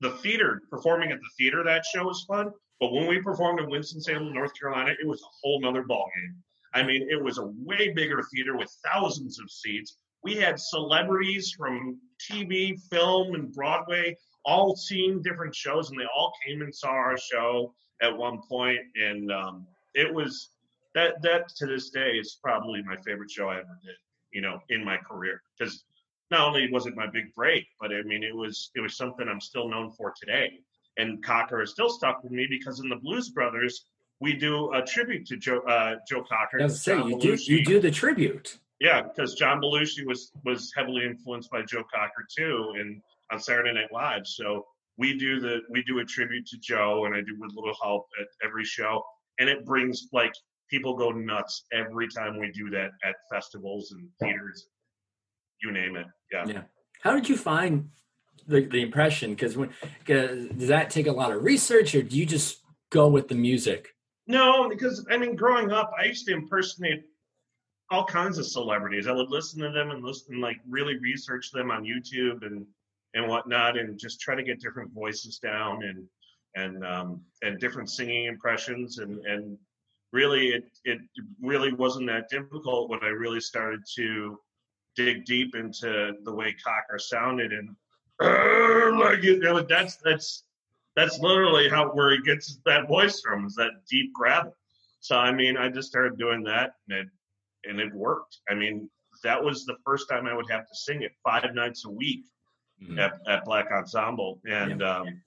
[0.00, 3.70] the theater performing at the theater that show was fun, but when we performed in
[3.70, 6.34] Winston Salem, North Carolina, it was a whole nother ballgame.
[6.74, 9.98] I mean, it was a way bigger theater with thousands of seats.
[10.24, 16.32] We had celebrities from TV, film, and Broadway all seeing different shows, and they all
[16.44, 20.50] came and saw our show at one point, and um, it was
[20.94, 23.94] that that to this day is probably my favorite show I ever did.
[24.32, 25.84] You know, in my career, because
[26.30, 29.28] not only was it my big break, but I mean, it was it was something
[29.28, 30.58] I'm still known for today.
[30.98, 33.86] And Cocker is still stuck with me because in the Blues Brothers,
[34.20, 36.60] we do a tribute to Joe uh, Joe Cocker.
[36.60, 38.58] I was say you do you do the tribute.
[38.80, 43.72] Yeah, because John Belushi was was heavily influenced by Joe Cocker too, and on Saturday
[43.72, 44.26] Night Live.
[44.26, 44.66] So
[44.98, 48.06] we do the we do a tribute to Joe, and I do with little help
[48.20, 49.02] at every show,
[49.38, 50.32] and it brings like
[50.70, 54.66] people go nuts every time we do that at festivals and theaters,
[55.62, 56.06] you name it.
[56.32, 56.44] Yeah.
[56.46, 56.62] Yeah.
[57.02, 57.90] How did you find
[58.46, 59.30] the, the impression?
[59.30, 59.70] Because when
[60.06, 63.34] 'cause does that take a lot of research, or do you just go with the
[63.34, 63.94] music?
[64.26, 67.04] No, because I mean, growing up, I used to impersonate
[67.90, 69.06] all kinds of celebrities.
[69.06, 72.64] I would listen to them and listen, like, really research them on YouTube and
[73.14, 76.06] and whatnot, and just try to get different voices down and
[76.54, 78.98] and um, and different singing impressions.
[78.98, 79.58] And and
[80.12, 80.98] really it it
[81.40, 84.38] really wasn't that difficult when I really started to
[84.94, 87.74] dig deep into the way Cocker sounded and
[88.20, 90.44] like you know, that's that's
[90.94, 94.54] that's literally how where he gets that voice from is that deep gravel.
[95.00, 97.08] So I mean, I just started doing that and it
[97.64, 98.38] and it worked.
[98.48, 98.88] I mean,
[99.24, 102.24] that was the first time I would have to sing it five nights a week
[102.82, 102.98] mm-hmm.
[102.98, 104.98] at, at Black Ensemble, and yeah.
[104.98, 105.20] um,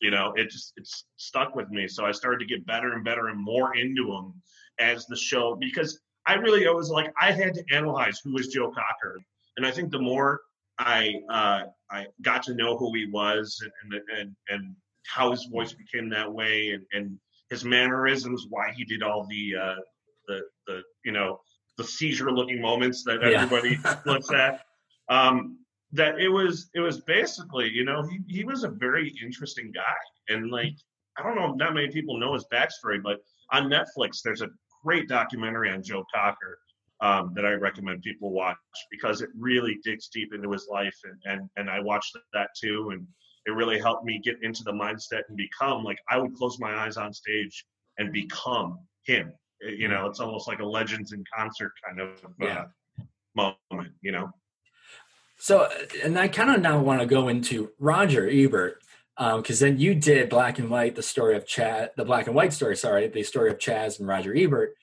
[0.00, 1.88] you know, it just it's stuck with me.
[1.88, 4.34] So I started to get better and better and more into them
[4.80, 8.48] as the show because I really I was like I had to analyze who was
[8.48, 9.20] Joe Cocker,
[9.56, 10.40] and I think the more
[10.78, 14.76] I uh, I got to know who he was and and and
[15.06, 17.18] how his voice became that way and, and
[17.50, 19.74] his mannerisms, why he did all the uh,
[20.26, 21.40] the the you know
[21.76, 23.96] the seizure looking moments that everybody yeah.
[24.06, 24.60] looks at.
[25.08, 25.58] Um,
[25.92, 30.34] that it was it was basically you know he he was a very interesting guy
[30.34, 30.74] and like
[31.18, 33.18] I don't know not many people know his backstory, but
[33.52, 34.50] on Netflix there's a
[34.84, 36.58] great documentary on Joe Cocker
[37.00, 38.56] um, that I recommend people watch
[38.90, 42.90] because it really digs deep into his life and and and I watched that too
[42.92, 43.06] and
[43.44, 46.74] it really helped me get into the mindset and become like I would close my
[46.74, 47.64] eyes on stage
[47.98, 49.32] and become him.
[49.60, 52.64] You know, it's almost like a legends in concert kind of uh, yeah.
[53.36, 53.92] moment.
[54.00, 54.30] You know.
[55.42, 55.68] So,
[56.04, 58.80] and I kind of now want to go into Roger Ebert
[59.16, 62.36] because um, then you did Black and White, the story of Chaz, the Black and
[62.36, 62.76] White story.
[62.76, 64.76] Sorry, the story of Chaz and Roger Ebert.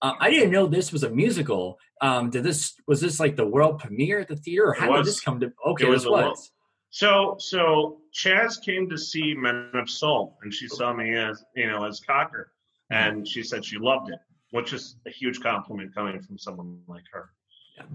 [0.00, 1.80] Uh, I didn't know this was a musical.
[2.00, 5.04] Um, did this was this like the world premiere at the theater, or how did
[5.04, 5.52] this come to?
[5.66, 6.04] Okay, it was.
[6.04, 6.52] This was.
[6.90, 11.66] So, so Chaz came to see Men of Soul, and she saw me as you
[11.66, 12.52] know as Cocker,
[12.88, 14.20] and she said she loved it,
[14.52, 17.30] which is a huge compliment coming from someone like her.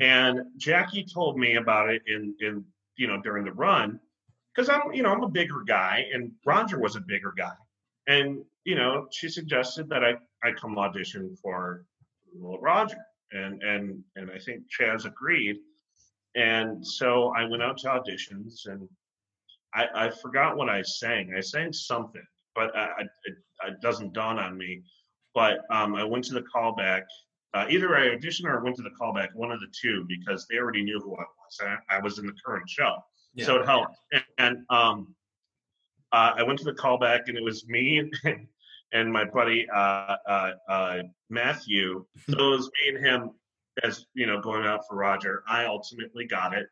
[0.02, 2.66] And Jackie told me about it in in
[2.98, 4.00] you know during the run,
[4.54, 7.56] because I'm you know I'm a bigger guy, and Roger was a bigger guy,
[8.08, 11.86] and you know she suggested that I I come audition for
[12.34, 12.98] Little Roger,
[13.32, 15.58] and and and I think Chaz agreed
[16.36, 18.88] and so I went out to auditions and
[19.74, 21.34] I, I forgot what I sang.
[21.36, 23.36] I sang something, but I, it,
[23.68, 24.82] it, doesn't dawn on me.
[25.36, 27.04] But um, I went to the callback.
[27.54, 30.46] Uh, either I auditioned or I went to the callback, one of the two, because
[30.50, 31.60] they already knew who I was.
[31.62, 32.98] I, I was in the current show,
[33.34, 33.46] yeah.
[33.46, 33.96] so it helped.
[34.12, 35.16] And, and um,
[36.12, 38.14] uh, I went to the callback, and it was me and,
[38.94, 40.98] and my buddy uh, uh, uh
[41.30, 42.06] Matthew.
[42.30, 43.32] So it was me and him
[43.84, 45.44] as you know going out for Roger.
[45.48, 46.68] I ultimately got it,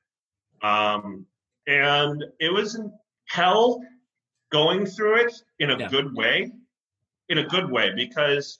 [0.62, 1.26] um,
[1.66, 2.80] and it was
[3.26, 3.82] hell
[4.52, 5.90] going through it in a yeah.
[5.90, 6.52] good way,
[7.30, 8.60] in a good way because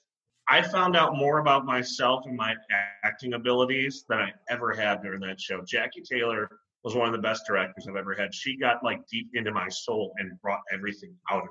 [0.50, 2.54] I found out more about myself and my
[3.04, 5.62] acting abilities than I ever had during that show.
[5.62, 6.48] Jackie Taylor
[6.84, 8.34] was one of the best directors I've ever had.
[8.34, 11.50] She got like deep into my soul and brought everything out of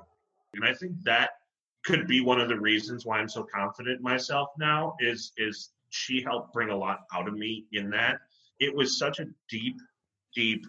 [0.54, 1.30] And I think that
[1.84, 5.70] could be one of the reasons why I'm so confident in myself now is is
[5.90, 8.18] she helped bring a lot out of me in that.
[8.58, 9.76] It was such a deep,
[10.34, 10.66] deep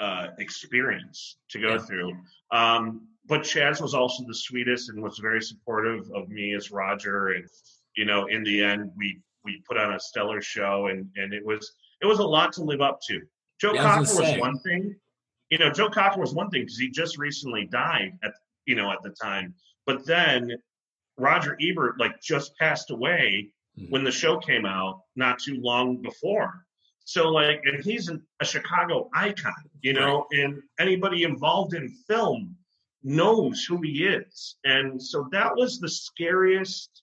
[0.00, 1.78] uh, experience to go yeah.
[1.78, 2.16] through.
[2.50, 7.28] Um, but Chaz was also the sweetest and was very supportive of me as Roger.
[7.28, 7.48] And
[7.96, 11.44] you know, in the end, we we put on a stellar show, and and it
[11.44, 13.20] was it was a lot to live up to.
[13.60, 14.96] Joe yeah, Cocker was, was one thing.
[15.50, 18.32] You know, Joe Cocker was one thing because he just recently died at
[18.66, 19.54] you know at the time.
[19.86, 20.50] But then
[21.18, 23.90] Roger Ebert like just passed away mm-hmm.
[23.90, 26.64] when the show came out not too long before.
[27.04, 30.40] So like, and he's an, a Chicago icon, you know, right.
[30.40, 32.56] and anybody involved in film
[33.04, 34.56] knows who he is.
[34.64, 37.02] And so that was the scariest,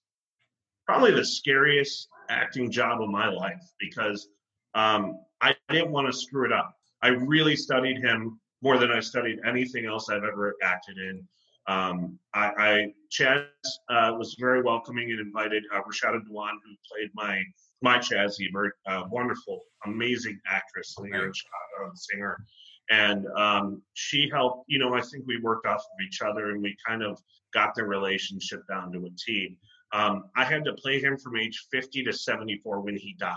[0.85, 4.27] probably the scariest acting job of my life because
[4.75, 6.75] um, I didn't want to screw it up.
[7.01, 11.27] I really studied him more than I studied anything else I've ever acted in.
[11.67, 13.43] Um, I, I Chaz
[13.89, 17.41] uh, was very welcoming and invited uh, Rashada Dawan, who played my
[17.81, 22.43] my Chaz Ebert, uh, wonderful, amazing actress Chicago, singer,
[22.89, 24.65] and um, she helped.
[24.67, 27.19] You know, I think we worked off of each other, and we kind of
[27.53, 29.57] got the relationship down to a T.
[29.91, 33.35] Um, I had to play him from age 50 to 74 when he died,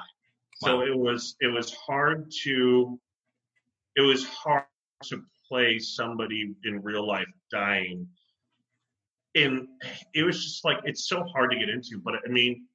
[0.62, 0.68] wow.
[0.68, 3.00] so it was it was hard to
[3.96, 4.64] it was hard
[5.04, 8.06] to play somebody in real life dying
[9.34, 9.66] and
[10.14, 11.98] it was just like it's so hard to get into.
[11.98, 12.66] But I mean,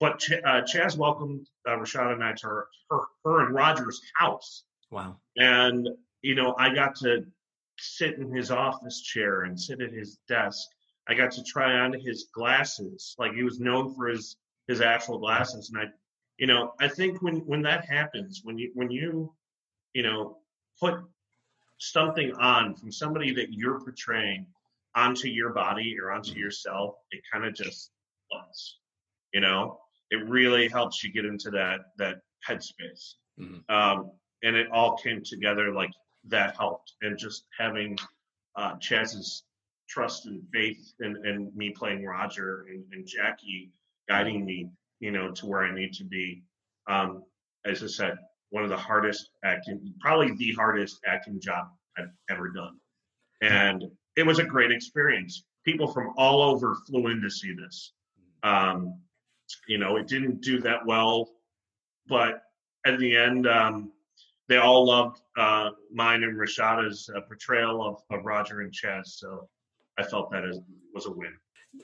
[0.00, 4.00] but Ch- uh, Chaz welcomed uh, Rashada and I to her, her, her and Roger's
[4.14, 4.64] house.
[4.90, 5.16] Wow!
[5.36, 5.88] And
[6.26, 7.24] you know, I got to
[7.78, 10.66] sit in his office chair and sit at his desk.
[11.08, 13.14] I got to try on his glasses.
[13.16, 14.36] Like he was known for his
[14.66, 15.84] his actual glasses, and I,
[16.36, 19.32] you know, I think when when that happens, when you when you,
[19.94, 20.38] you know,
[20.80, 20.96] put
[21.78, 24.46] something on from somebody that you're portraying
[24.96, 26.40] onto your body or onto mm-hmm.
[26.40, 27.92] yourself, it kind of just
[28.28, 28.80] floats.
[29.32, 29.78] You know,
[30.10, 32.16] it really helps you get into that that
[32.48, 33.14] headspace.
[33.38, 33.70] Mhm.
[33.70, 34.10] Um,
[34.42, 35.92] and it all came together like
[36.28, 36.94] that helped.
[37.02, 37.98] And just having
[38.56, 39.44] uh, Chaz's
[39.88, 43.70] trust and faith and, and me playing Roger and, and Jackie
[44.08, 44.68] guiding me,
[45.00, 46.42] you know, to where I need to be.
[46.88, 47.24] Um,
[47.64, 48.18] as I said,
[48.50, 52.78] one of the hardest acting, probably the hardest acting job I've ever done.
[53.42, 53.84] And
[54.16, 55.44] it was a great experience.
[55.64, 57.92] People from all over flew in to see this.
[58.42, 59.00] Um,
[59.68, 61.28] you know, it didn't do that well,
[62.08, 62.42] but
[62.86, 63.92] at the end, um,
[64.48, 69.06] they all loved uh, mine and Rashada's uh, portrayal of, of Roger and Chaz.
[69.06, 69.48] So
[69.98, 70.60] I felt that as,
[70.94, 71.34] was a win.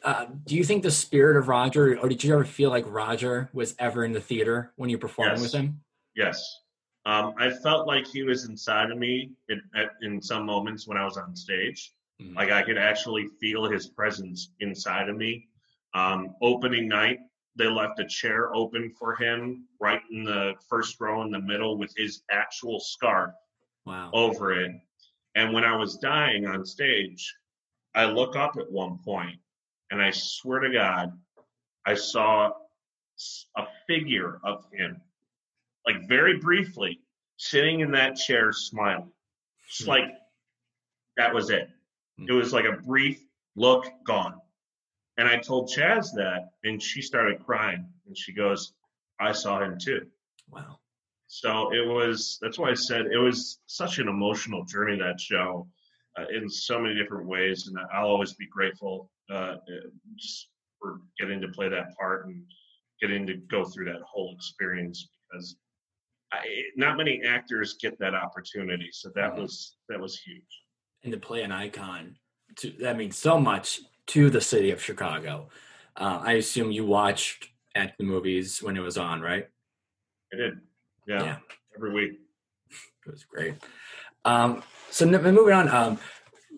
[0.04, 3.50] Uh, do you think the spirit of Roger, or did you ever feel like Roger
[3.52, 5.42] was ever in the theater when you performed Yes.
[5.42, 5.80] with him?
[6.14, 6.60] Yes.
[7.04, 10.96] Um, I felt like he was inside of me in, at, in some moments when
[10.96, 11.92] I was on stage.
[12.22, 12.36] Mhm.
[12.36, 15.48] Like I could actually feel his presence inside of me.
[15.94, 17.18] Um, opening night,
[17.56, 21.76] they left a chair open for him right in the first row in the middle
[21.78, 23.34] with his actual scarf
[23.84, 24.10] Wow.
[24.12, 24.72] over it.
[25.34, 27.34] And when I was dying on stage,
[27.94, 29.38] I look up at one point
[29.90, 31.18] and I swear to God,
[31.84, 32.52] I saw
[33.56, 35.00] a figure of him,
[35.86, 37.00] like very briefly,
[37.38, 39.10] sitting in that chair smiling.
[39.68, 39.88] Just Hmm.
[39.90, 40.14] like
[41.16, 41.68] that was it.
[42.18, 42.26] Hmm.
[42.28, 43.20] It was like a brief
[43.56, 44.40] look, gone.
[45.18, 47.86] And I told Chaz that, and she started crying.
[48.06, 48.72] And she goes,
[49.20, 50.06] I saw him too.
[50.50, 50.78] Wow.
[51.28, 55.66] So it was, that's why I said it was such an emotional journey, that show,
[56.18, 57.68] uh, in so many different ways.
[57.68, 59.56] And I'll always be grateful uh, uh,
[60.16, 60.48] just
[60.80, 62.42] for getting to play that part and
[63.00, 65.56] getting to go through that whole experience because
[66.32, 66.38] I,
[66.76, 68.88] not many actors get that opportunity.
[68.92, 69.42] So that Mhm.
[69.42, 70.42] was, that was huge.
[71.02, 72.16] and to play an icon
[72.56, 75.48] to that means so much to the city of chicago
[75.96, 79.48] uh, i assume you watched at the movies when it was on right
[80.32, 80.54] I did.
[81.06, 81.22] Yeah.
[81.22, 81.36] Yeah.
[81.76, 82.20] Every week.
[83.06, 83.54] it was great
[84.24, 85.98] um, so moving on um,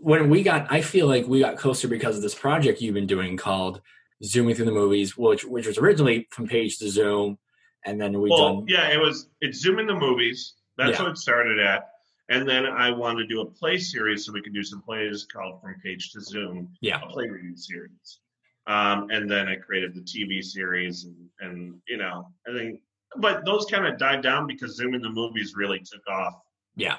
[0.00, 3.06] when we got i feel like we got closer because of this project you've been
[3.06, 3.80] doing called
[4.22, 7.38] zooming through the movies which which was originally from page to zoom
[7.84, 9.28] and then we well, done yeah, it was.
[9.40, 10.54] It's Zoom in the movies.
[10.76, 11.02] That's Yeah.
[11.04, 11.88] what it started at.
[12.30, 15.26] And then I wanted to do a play series so we could do some plays
[15.30, 18.20] called From Page to Zoom, yeah a play reading series.
[18.66, 22.80] Um, and then I created the TV series, and, and you know, I think,
[23.18, 26.34] but those kind of died down because Zoom in the movies really took off
[26.76, 26.96] yeah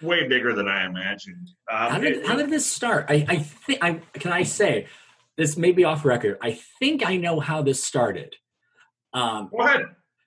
[0.00, 1.48] way bigger than I imagined.
[1.70, 3.06] Um, how did it- how did this start?
[3.08, 4.86] I I think I can I say
[5.36, 6.38] this may be off record.
[6.40, 8.36] I think I know how this started.
[9.12, 9.86] Um, go ahead,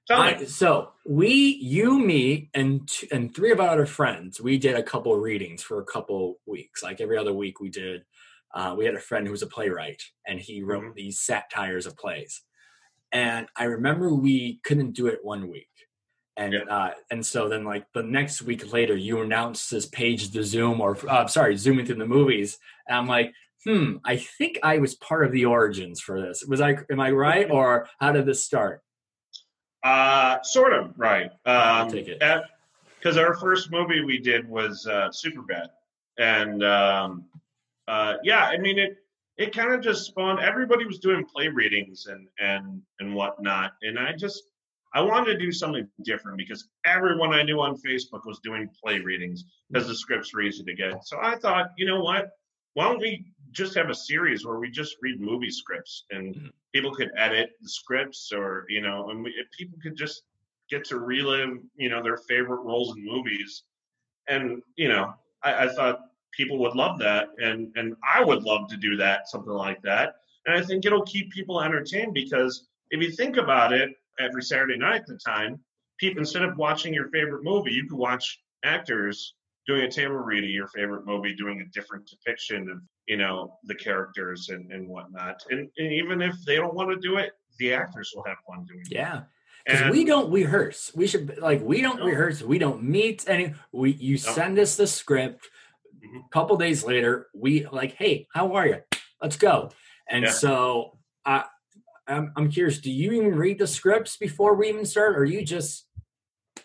[0.10, 1.28] I, so we,
[1.62, 5.82] you, me, and and three of our other friends, we did a couple readings for
[5.82, 6.82] a couple weeks.
[6.84, 8.04] Like every other week, we did.
[8.54, 10.94] Uh, we had a friend who was a playwright, and he wrote Mhm.
[10.96, 12.42] these satires of plays.
[13.12, 15.70] And I remember we couldn't do it one week,
[16.38, 16.64] and Yeah.
[16.70, 20.80] uh, and so then like the next week later, you announced this page to Zoom
[20.82, 23.34] or uh, sorry, zooming through the movies, and I'm like,
[23.66, 26.44] hmm, I think I was part of the origins for this.
[26.48, 26.78] Was I?
[26.90, 28.82] Am I right, or how did this start?
[29.84, 31.32] Uh, sort of right.
[31.46, 32.22] I'll Um, take it.
[33.00, 35.68] Because our first movie we did was uh, Superbad,
[36.18, 37.26] and um,
[37.88, 38.98] uh, yeah, I mean it.
[39.38, 40.40] It kind of just spawned.
[40.40, 44.42] Everybody was doing play readings and and and whatnot, and I just
[44.96, 48.98] I wanted to do something different because everyone I knew on Facebook was doing play
[49.00, 51.06] readings because the scripts were easy to get.
[51.06, 52.32] So I thought, you know what?
[52.74, 56.52] Why don't we just have a series where we just read movie scripts and Mhm.
[56.74, 60.24] people could edit the scripts, or you know, and we, people could just
[60.70, 63.64] get to relive, you know, their favorite roles in movies.
[64.28, 66.00] And you know, I, I thought
[66.32, 70.16] people would love that, and and I would love to do that, something like that.
[70.46, 74.78] And I think it'll keep people entertained because if you think about it, every Saturday
[74.78, 75.60] night at the time,
[75.98, 79.36] people instead of watching your favorite movie, you could watch actors
[79.68, 84.50] doing a of your favorite movie, doing a different depiction of you know the characters
[84.50, 85.42] and and whatnot.
[85.50, 88.66] And, and even if they don't want to do it, the actors will have fun
[88.66, 88.92] doing it.
[88.92, 89.24] Yeah.
[89.66, 90.92] Because we don't rehearse.
[90.96, 92.06] We should like we don't No.
[92.06, 92.42] rehearse.
[92.42, 93.54] We don't meet any.
[93.74, 95.50] We you send us the script.
[95.98, 96.26] Mhm.
[96.26, 98.82] A couple days later, we like, hey, how are you?
[99.22, 99.72] Let's go.
[100.10, 100.32] And Yeah.
[100.32, 101.44] so I,
[102.08, 102.80] I'm I'm curious.
[102.80, 105.86] Do you even read the scripts before we even start, or you just?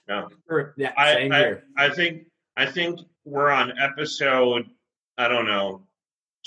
[0.07, 0.29] No.
[0.49, 1.29] Or, yeah, I,
[1.77, 1.87] I.
[1.87, 2.27] I think
[2.57, 4.67] I think we're on episode
[5.19, 5.83] I don't know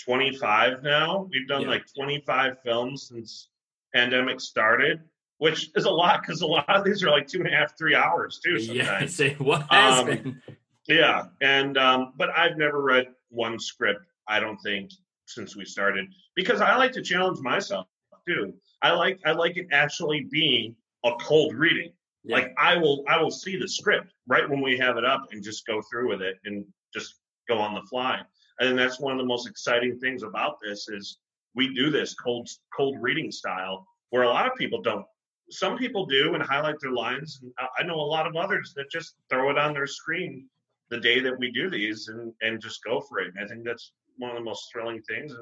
[0.03, 1.28] 25 now.
[1.32, 1.70] We've done Yeah.
[1.70, 3.49] like 25 films since
[3.93, 5.01] pandemic started,
[5.38, 7.78] which is a lot because a lot of these are like two and a half,
[7.78, 8.58] three hours too.
[8.58, 8.84] Yeah.
[8.86, 9.16] Sometimes.
[9.16, 10.41] Say what has Um, been.
[10.88, 14.01] Yeah, and um, but I've never read one script.
[14.28, 14.91] I don't think
[15.26, 17.88] since we started because I like to challenge myself.
[18.28, 18.53] too.
[18.82, 21.91] I like I like it actually being a cold reading.
[22.26, 22.38] Yeah.
[22.38, 25.44] Like I will I will see the script right when we have it up and
[25.44, 27.16] just go through with it and just
[27.48, 28.22] go on the fly.
[28.60, 31.20] Think that's one of the most exciting things about this is
[31.56, 35.06] we do this cold cold reading style where a lot of people don't.
[35.52, 37.40] Some people do and highlight their lines.
[37.44, 40.50] And I- I know a lot of others that just throw it on their screen
[40.90, 43.34] the day that we do these and and just go for it.
[43.36, 45.34] And I think that's one of the most thrilling things.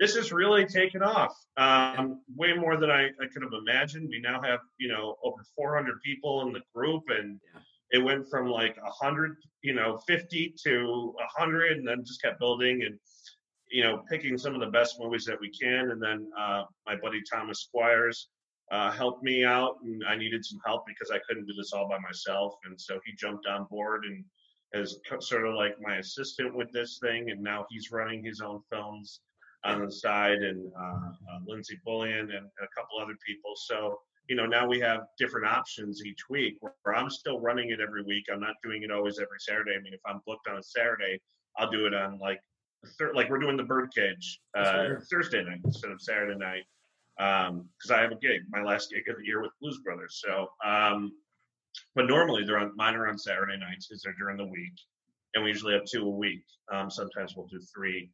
[0.00, 4.08] This has really taken off um, way more than I, I could have imagined.
[4.08, 7.60] We now have you know over 400 people in the group, and Yeah.
[7.92, 12.82] it went from like 100, you know, 50 to 100, and then just kept building
[12.82, 12.98] and
[13.70, 15.92] you know picking some of the best movies that we can.
[15.92, 18.28] And then uh, my buddy Thomas Squires
[18.72, 21.88] uh, helped me out, and I needed some help because I couldn't do this all
[21.88, 24.24] by myself, and so he jumped on board and
[24.72, 28.60] is sort of like my assistant with this thing, and now he's running his own
[28.72, 29.20] films
[29.64, 33.52] on the side, and uh, uh, Lindsay Bullion and a couple other people.
[33.56, 33.98] So
[34.28, 36.56] you know now we have different options each week.
[36.60, 38.24] Where, I'm still running it every week.
[38.32, 39.72] I'm not doing it always every Saturday.
[39.78, 41.20] I mean, if I'm booked on a Saturday,
[41.58, 42.40] I'll do it on like
[42.98, 46.64] thir- like we're doing the Birdcage uh, Thursday night instead of Saturday night
[47.16, 50.22] because I have a gig, my last gig of the year with Blues Brothers.
[50.24, 51.12] So, um,
[51.94, 54.74] but normally they're on mine are on Saturday nights because they're during the week,
[55.34, 56.44] and we usually have two a week.
[56.72, 58.10] Um, sometimes we'll do three.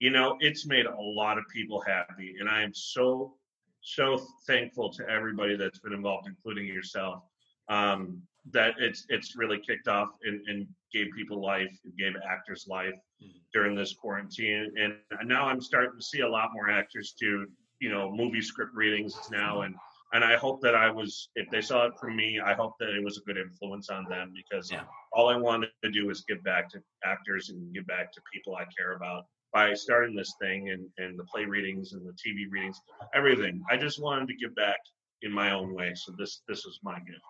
[0.00, 3.34] You know, it's made a lot of people happy, and I am so
[3.80, 7.22] so thankful to everybody that's been involved, including yourself.
[7.68, 8.22] Um,
[8.52, 13.40] that it's it's really kicked off and, and gave people life, gave actors life Mhm.
[13.52, 17.46] during this quarantine, and now I'm starting to see a lot more actors do
[17.80, 19.74] you know movie script readings now, and
[20.14, 22.90] and I hope that I was if they saw it from me, I hope that
[22.90, 24.86] it was a good influence on them because Yeah.
[25.12, 28.54] all I wanted to do is give back to actors and give back to people
[28.56, 32.50] I care about by starting this thing and, and the play readings and the TV
[32.50, 32.80] readings,
[33.14, 33.62] everything.
[33.70, 34.78] I just wanted to give back
[35.22, 35.92] in my own way.
[35.94, 37.20] So this this was my gift.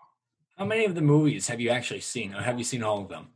[0.56, 3.08] How many of the movies have you actually seen, or have you seen all of
[3.08, 3.28] them?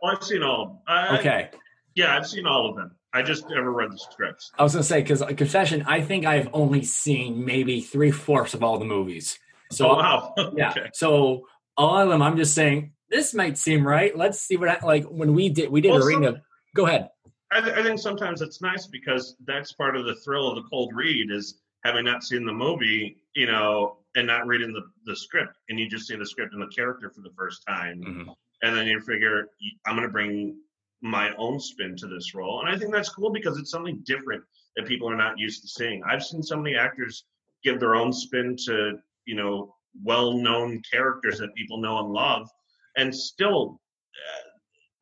[0.00, 0.78] Well, I've seen all of them.
[0.86, 1.50] I, Okay,
[1.94, 2.92] Yeah, I've seen all of them.
[3.12, 4.52] I just never read the scripts.
[4.56, 8.54] I was gonna say because uh, confession, I think I've only seen maybe three fourths
[8.54, 9.38] of all the movies.
[9.72, 10.34] So oh wow.
[10.56, 10.90] yeah, okay.
[10.92, 14.16] so all of them, I'm just saying this might seem right.
[14.16, 16.42] Let's see what I, like when we did we did Well, arena.
[16.74, 17.08] Go ahead.
[17.52, 20.68] I, th- I think sometimes it's nice because that's part of the thrill of the
[20.70, 25.16] cold read is having not seen the movie, you know, and not reading the, the
[25.16, 28.34] script, and you just see the script and the character for the first time, Mhm.
[28.62, 29.48] and then you figure
[29.86, 30.60] I'm going to bring
[31.02, 34.44] my own spin to this role, and I think that's cool because it's something different
[34.76, 36.02] that people are not used to seeing.
[36.04, 37.24] I've seen so many actors
[37.64, 39.74] give their own spin to you know
[40.04, 42.48] well-known characters that people know and love,
[42.96, 43.80] and still
[44.14, 44.48] uh,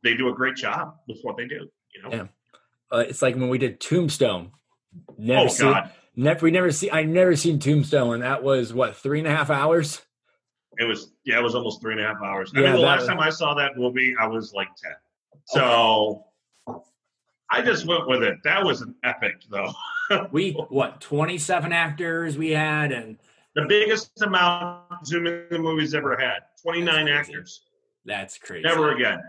[0.04, 1.68] they do a great job with what they do.
[1.94, 2.10] You know.
[2.12, 2.26] Yeah.
[2.92, 4.52] Uh, it's like when we did Tombstone.
[5.18, 5.92] Never oh seen, God.
[6.16, 6.90] never we never see.
[6.90, 10.00] I never seen Tombstone, and that was what three and a half hours.
[10.78, 12.52] It was yeah, it was almost three and a half hours.
[12.56, 14.92] I Yeah, mean, the last was- time I saw that movie, I was like ten.
[15.46, 16.24] So
[17.50, 18.38] I just went with it.
[18.44, 19.72] That was an epic, though.
[20.32, 23.18] We what twenty seven actors we had, and
[23.54, 26.38] The biggest amount Zoom in the movies ever had.
[26.62, 27.60] Twenty nine actors.
[28.06, 28.66] that's crazy.
[28.66, 29.20] Never again.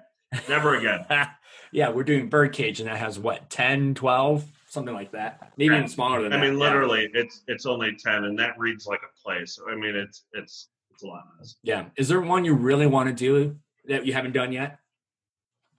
[0.47, 1.05] Never again.
[1.72, 5.51] yeah, we're doing Birdcage, and that has what 10, 12, something like that.
[5.57, 6.43] Maybe even smaller than I that.
[6.45, 6.65] I mean, yeah.
[6.65, 9.45] literally, it's it's only ten, and that reads like a play.
[9.45, 11.24] So I mean, it's it's it's a lot.
[11.63, 11.86] Yeah.
[11.95, 14.80] Is there one you really want to do that you haven't done yet?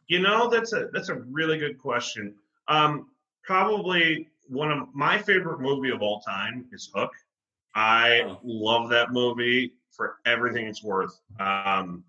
[0.09, 2.35] You know, that's a that's a really good question.
[2.69, 3.09] Um,
[3.45, 7.13] probably one of my favorite movie of all time is Hook.
[7.75, 8.41] I Oh.
[8.43, 12.03] love that movie for everything it's worth, um,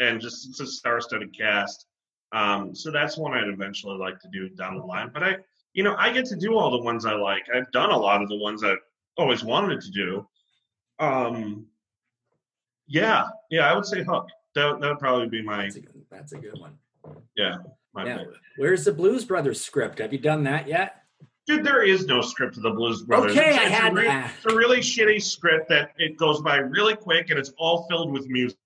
[0.00, 1.86] and just it's a star-studded cast.
[2.32, 5.10] Um, so that's one I'd eventually like to do down the line.
[5.12, 5.36] But I,
[5.72, 7.44] you know, I get to do all the ones I like.
[7.54, 8.78] I've done a lot of the ones I've
[9.16, 10.26] always wanted to do.
[10.98, 11.66] Um,
[12.88, 14.28] yeah, yeah, I would say Hook.
[14.54, 16.78] That that would probably be my That's a good, that's a good one.
[17.92, 18.16] my Yeah.
[18.18, 18.36] favorite.
[18.56, 19.98] Where's the Blues Brothers script?
[19.98, 21.02] Have you done that yet?
[21.46, 23.32] Dude, there is no script to the Blues Brothers.
[23.36, 24.30] Okay, it's, I it's had a re- to.
[24.36, 28.12] It's a really shitty script that it goes by really quick and it's all filled
[28.12, 28.58] with music.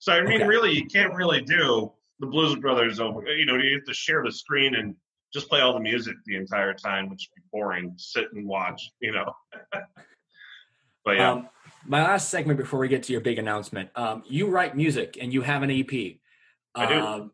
[0.00, 0.46] So I mean, Okay.
[0.46, 3.26] really, you can't really do the Blues Brothers over.
[3.26, 4.94] You know, you have to share the screen and
[5.32, 7.94] just play all the music the entire time, which would be boring.
[7.96, 9.32] Sit and watch, you know.
[11.04, 11.48] but yeah, Um,
[11.86, 13.90] my last segment before we get to your big announcement.
[13.94, 15.90] Um, you write music and you have an EP.
[16.74, 17.00] I do.
[17.00, 17.32] Um,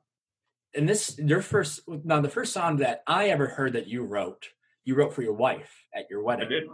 [0.74, 4.49] and this, your first, now the first song that I ever heard that you wrote,
[4.84, 6.47] you wrote for your wife at your wedding.
[6.47, 6.64] I did.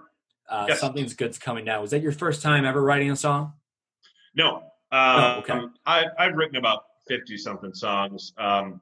[0.49, 0.81] Uh, Yes.
[0.81, 1.81] Something's Good's Coming Down.
[1.81, 3.55] Was that your first time ever writing a song?
[4.35, 4.65] No.
[4.91, 5.61] Uh, Oh, okay.
[5.87, 8.33] I, I've written about 50 something songs.
[8.39, 8.81] Um,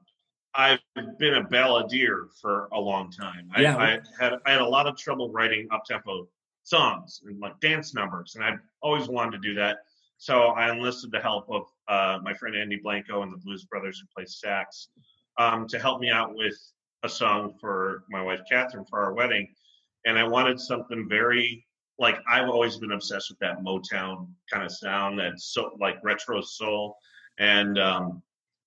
[0.53, 0.79] I've
[1.17, 3.49] been a balladeer for a long time.
[3.55, 3.77] I, Yeah.
[3.77, 6.27] I had I had a lot of trouble writing up tempo
[6.63, 9.79] songs and like dance numbers, and I always wanted to do that.
[10.17, 13.99] So I enlisted the help of uh, my friend Andy Blanco and the Blues Brothers
[13.99, 14.89] who play sax
[15.39, 16.55] um, to help me out with
[17.03, 19.47] a song for my wife Catherine for our wedding,
[20.05, 21.65] and I wanted something very
[21.97, 26.41] like I've always been obsessed with that Motown kind of sound, that so like retro
[26.41, 26.97] soul,
[27.39, 28.21] and um,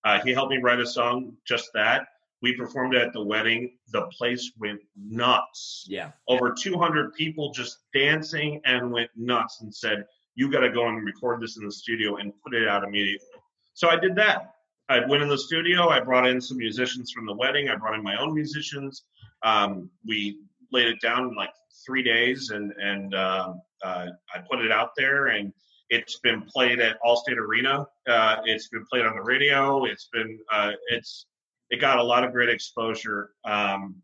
[0.04, 2.08] uh, he helped me write a song just that.
[2.42, 3.78] We performed it at the wedding.
[3.92, 5.86] The place went nuts.
[5.88, 6.10] Yeah.
[6.28, 10.04] Over 200 people just dancing and went nuts and said,
[10.34, 13.26] "You got to go and record this in the studio and put it out immediately."
[13.72, 14.54] So I did that.
[14.88, 15.88] I went in the studio.
[15.88, 17.70] I brought in some musicians from the wedding.
[17.70, 19.04] I brought in my own musicians.
[19.42, 20.38] Um, we
[20.70, 21.52] laid it down in like
[21.86, 25.52] three days, and and uh, uh, I put it out there, and
[25.90, 27.86] it's been played at Allstate Arena.
[28.08, 29.84] Uh, it's been played on the radio.
[29.84, 31.26] It's been uh, it's
[31.70, 33.30] it got a lot of great exposure.
[33.44, 33.96] Um,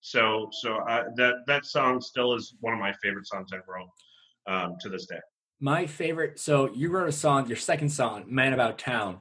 [0.00, 3.88] so so I, that that song still is one of my favorite songs I've wrote
[4.46, 5.20] um, to this day.
[5.60, 6.38] My favorite.
[6.38, 9.20] So you wrote a song, your second song, "Man About Town,"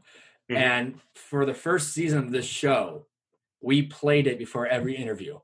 [0.49, 0.55] mm-hmm.
[0.55, 3.07] and for the first season of this show,
[3.61, 5.39] we played it before every interview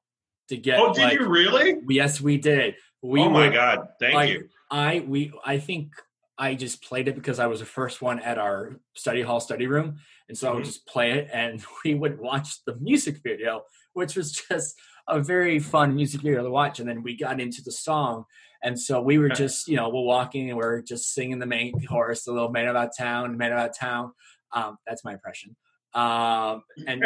[0.49, 0.79] to get.
[0.79, 1.77] Oh, did like, you really?
[1.89, 2.75] Yes, we did.
[3.01, 3.87] We oh my would, god!
[3.99, 4.49] Thank like, you.
[4.69, 5.93] I we I think
[6.41, 9.67] I just played it because I was the first one at our study hall study
[9.67, 10.51] room, and so mm-hmm.
[10.51, 10.69] I would mm-hmm.
[10.71, 13.61] just play it, and we would watch the music video,
[13.93, 14.75] which was just
[15.07, 16.79] a very fun music video to watch.
[16.79, 18.25] And then we got into the song,
[18.63, 21.73] and so we were just you know we're walking and we're just singing the main
[21.85, 24.11] chorus, the little "Man About Town," "Man About Town."
[24.51, 25.55] Um, that's my impression.
[25.93, 27.05] Um, and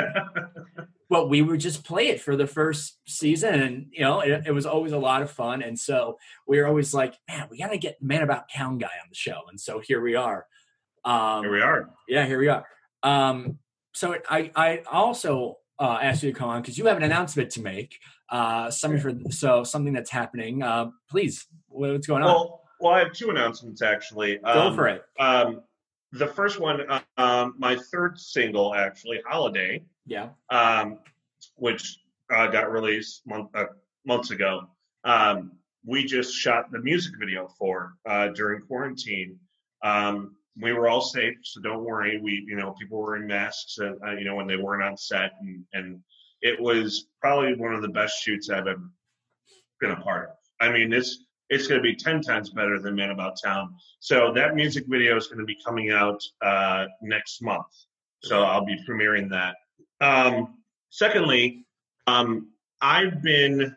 [1.10, 4.52] but we would just play it for the first season and you know it, it,
[4.52, 5.62] was always a lot of fun.
[5.62, 8.88] And so we were always like man we got to get man about town guy
[8.88, 9.42] on the show.
[9.50, 10.46] And so here we are.
[11.04, 11.90] Um, here we are.
[12.08, 12.66] yeah here we are.
[13.04, 13.60] Um,
[13.94, 17.52] so i i also uh, asked you to come on because you have an announcement
[17.52, 18.00] to make
[18.30, 22.30] uh, something for so something that's happening uh, please what's going on?
[22.30, 24.40] Well, well i have two announcements actually.
[24.42, 25.04] Um, go for it.
[25.20, 25.62] um,
[26.16, 26.82] the first one,
[27.18, 30.30] um, my third single, actually, "Holiday." Yeah.
[30.50, 31.00] Um,
[31.56, 32.00] which
[32.34, 33.66] uh, got released month, uh,
[34.06, 34.68] months ago.
[35.04, 35.54] Um,
[35.86, 39.40] we just shot the music video for uh, during quarantine.
[39.84, 42.20] Um, we were all safe, so don't worry.
[42.22, 44.98] We, you know, people were in masks, and uh, you know, when they weren't on
[44.98, 46.00] set, and, and
[46.42, 48.90] it was probably one of the best shoots I've ever
[49.80, 50.36] been a part of.
[50.62, 53.76] I mean, this it's going to be 10 times better than Man About Town.
[54.00, 57.68] So that music video is going to be coming out uh, next month.
[58.24, 59.56] So I'll be premiering that.
[60.02, 60.56] Um,
[60.90, 61.66] secondly,
[62.08, 62.50] um,
[62.82, 63.76] I've been,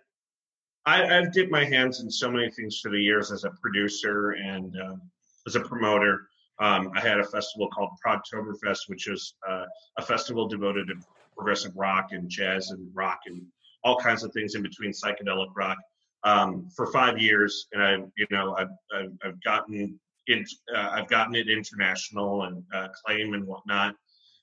[0.84, 4.32] I, have dipped my hands in so many things for the years as a producer
[4.32, 5.02] and um,
[5.46, 6.28] as a promoter.
[6.60, 9.64] Um, I had a festival called Progtoberfest, which is uh,
[9.96, 10.94] a festival devoted to
[11.36, 13.46] progressive rock and jazz and rock and
[13.84, 15.78] all kinds of things in between psychedelic rock
[16.24, 20.44] um, for five years, and I, you know, I've, I've, I've gotten in,
[20.74, 23.94] uh, I've gotten it international and uh, claim and whatnot,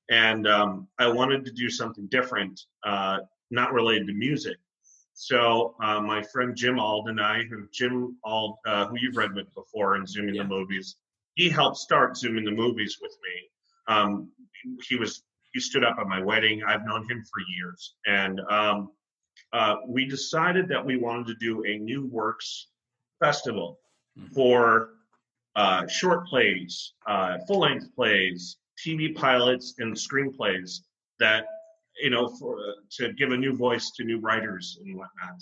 [0.10, 3.20] and um, I wanted to do something different, uh,
[3.52, 4.58] not related to music.
[5.14, 9.34] So uh, my friend Jim Ald and I, who Jim Ald, uh, who you've read
[9.34, 10.44] with before in Zooming yeah.
[10.44, 10.98] the Movies,
[11.36, 13.96] he helped start Zooming the Movies with me.
[13.96, 14.32] Um,
[14.88, 16.64] he was he stood up at my wedding.
[16.68, 18.92] I've known him for years, and um,
[19.54, 22.68] uh, we decided that we wanted to do a new works
[23.24, 23.80] festival
[24.20, 24.34] mm-hmm.
[24.34, 24.90] for
[25.56, 30.80] uh, short plays, uh, full length plays, TV pilots, and screenplays
[31.20, 31.46] that
[32.02, 32.58] you know for
[32.98, 35.42] to give a new voice to new writers and whatnot.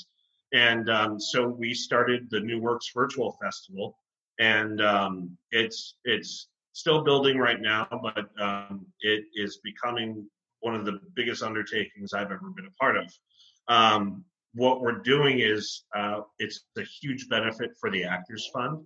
[0.54, 3.98] And um, so we started the New Works Virtual Festival,
[4.40, 10.28] and um, it's it's still building right now, but um, it is becoming
[10.60, 13.12] one of the biggest undertakings I've ever been a part of.
[13.68, 18.84] Um, what we're doing is uh, it's a huge benefit for the Actors Fund.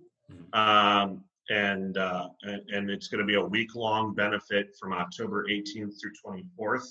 [1.50, 5.94] And, uh, and, and it's going to be a week long benefit from October 18th
[6.00, 6.12] through
[6.58, 6.86] 24th.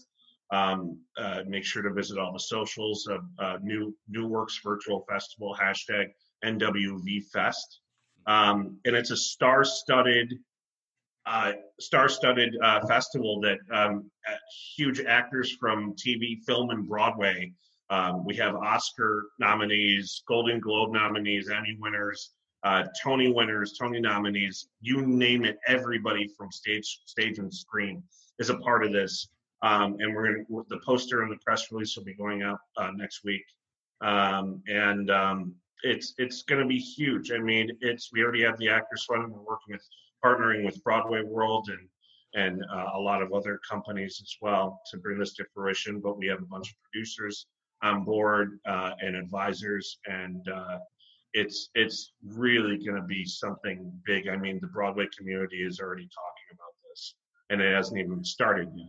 [0.49, 5.05] Um, uh, make sure to visit all the socials of uh, New New Works Virtual
[5.10, 6.05] Festival hashtag
[6.45, 7.82] NWV Fest,
[8.28, 10.34] um, and it's a star-studded
[11.26, 11.51] uh,
[11.82, 14.10] star-studded uh, festival that um,
[14.78, 17.51] huge actors from TV, film, and Broadway
[17.89, 22.32] um, we have Oscar nominees, Golden Globe nominees, Emmy winners,
[22.64, 25.58] uh, Tony winners, Tony nominees, you name it.
[25.68, 28.03] Everybody from stage, stage and screen
[28.39, 29.30] is a part of this.
[29.64, 32.91] Um, and we're to, the poster and the press release will be going out uh,
[32.95, 33.43] next week.
[34.01, 37.32] Um, and um, it's, it's going to be huge.
[37.32, 39.32] I mean, it's, we already have the Actors Fund.
[39.32, 39.84] We're working with,
[40.24, 41.88] partnering with Broadway World and,
[42.34, 45.99] and uh, a lot of other companies as well to bring this to fruition.
[45.99, 47.47] But we have a bunch of producers
[47.82, 50.80] on board uh, and advisors, and uh,
[51.38, 54.27] it's it's really going to be something big.
[54.27, 57.15] I mean, the Broadway community is already talking about this,
[57.51, 58.88] and it hasn't even started yet.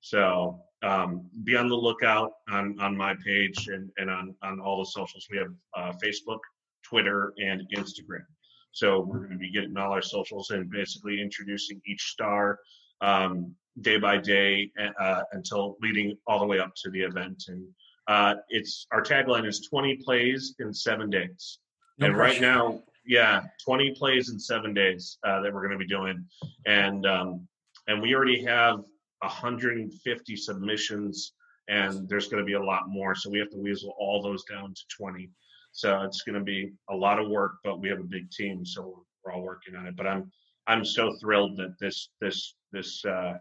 [0.00, 4.78] So um, be on the lookout on on my page and and on on all
[4.78, 5.26] the socials.
[5.30, 6.40] We have uh, Facebook,
[6.82, 8.24] Twitter, and Instagram.
[8.72, 12.58] So we're going to be getting all our socials and basically introducing each star
[13.02, 14.70] um, day by day
[15.00, 17.44] uh, until leading all the way up to the event.
[17.48, 17.66] And
[18.08, 21.58] uh, it's our tagline is 20 plays in seven days.
[21.98, 22.32] No and pressure.
[22.32, 26.24] right now, yeah, 20 plays in seven days uh, that we're going to be doing,
[26.66, 27.46] and um,
[27.88, 28.80] and we already have
[29.20, 31.32] 150 submissions,
[31.68, 33.14] and there's going to be a lot more.
[33.14, 35.30] So we have to weasel all those down to 20.
[35.72, 38.64] So it's going to be a lot of work, but we have a big team,
[38.64, 39.96] so we're all working on it.
[39.96, 40.30] But I'm
[40.66, 43.34] I'm so thrilled that this this this uh,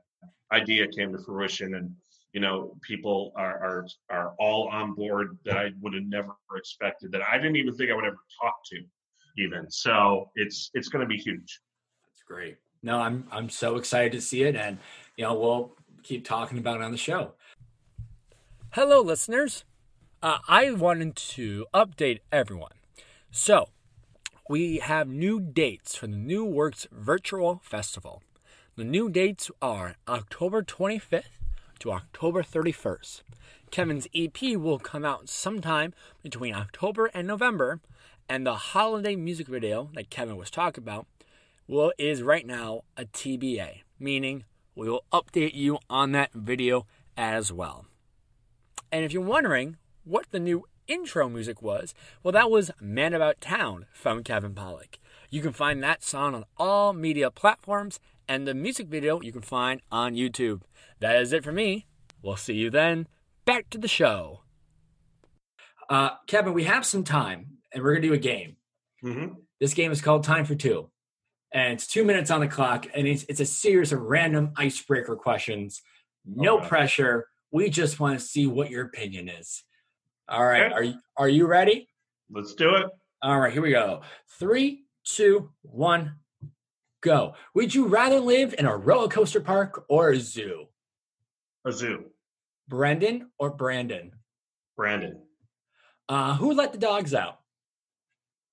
[0.51, 1.91] idea came to fruition, and
[2.35, 7.13] you know people are are are all on board that I would have never expected
[7.13, 8.81] that I didn't even think I would ever talk to,
[9.41, 9.71] even.
[9.71, 11.61] So it's it's going to be huge.
[12.05, 12.57] That's great.
[12.83, 14.79] No, I'm I'm so excited to see it, and
[15.15, 15.71] you know we'll
[16.03, 17.35] keep talking about it on the show.
[18.71, 19.63] Hello, listeners.
[20.21, 22.73] Uh, I wanted to update everyone.
[23.31, 23.69] So,
[24.49, 28.21] we have new dates for the New Works Virtual Festival.
[28.75, 31.44] The new dates are October 25th
[31.79, 33.21] to October 31st.
[33.71, 37.81] Kevin's EP will come out sometime between October and November,
[38.29, 41.07] and the holiday music video that Kevin was talking about
[41.67, 44.43] will is right now a TBA, meaning
[44.75, 46.85] we will update you on that video
[47.17, 47.85] as well.
[48.91, 53.41] And if you're wondering what the new intro music was, well, that was Man About
[53.41, 54.99] Town from Kevin Pollack.
[55.29, 59.41] You can find that song on all media platforms and the music video you can
[59.41, 60.61] find on YouTube.
[60.99, 61.87] That is it for me.
[62.21, 63.07] We'll see you then.
[63.45, 64.41] Back to the show.
[65.89, 68.55] Uh, Kevin, we have some time and we're going to do a game.
[69.03, 69.33] Mm-hmm.
[69.59, 70.89] This game is called Time for Two.
[71.53, 75.15] And it's two minutes on the clock, and it's, it's a series of random icebreaker
[75.15, 75.81] questions.
[76.25, 76.67] No okay.
[76.67, 77.27] pressure.
[77.51, 79.63] We just want to see what your opinion is.
[80.27, 80.63] All right.
[80.63, 80.73] Okay.
[80.73, 81.87] Are you are you ready?
[82.29, 82.87] Let's do it.
[83.21, 84.01] All right, here we go.
[84.39, 86.15] Three, two, one,
[87.05, 87.35] go.
[87.53, 90.65] Would you rather live in a roller coaster park or a zoo?
[91.63, 92.05] A zoo.
[92.67, 94.11] Brendan or Brandon?
[94.75, 95.21] Brandon.
[96.09, 97.39] Uh, who let the dogs out?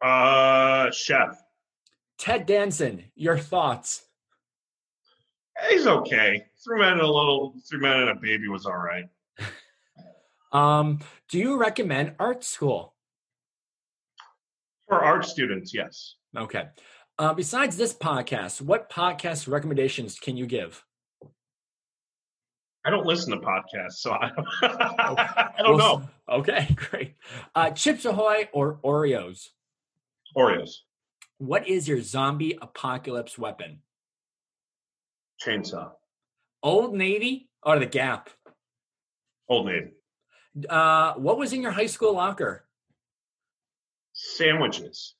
[0.00, 1.42] Uh, chef.
[2.18, 3.04] Ted Danson.
[3.14, 4.04] Your thoughts?
[5.68, 6.44] He's okay.
[6.62, 7.54] Threw him in a little.
[7.68, 9.04] Threw him in a baby was all right.
[10.52, 12.94] um, do you recommend art school?
[14.88, 16.16] For art students, yes.
[16.36, 16.64] Okay.
[17.18, 20.84] Uh, besides this podcast, what podcast recommendations can you give?
[22.84, 24.30] I don't listen to podcasts, so I,
[24.62, 26.08] I don't well, know.
[26.28, 27.14] Okay, great.
[27.54, 29.50] Uh, Chips Ahoy or Oreos?
[30.36, 30.70] Oreos.
[31.38, 33.80] What is your zombie apocalypse weapon?
[35.44, 35.92] Chainsaw.
[36.62, 38.30] Old Navy or the Gap?
[39.48, 39.92] Old Navy.
[40.68, 42.64] Uh, what was in your high school locker?
[44.12, 45.14] Sandwiches.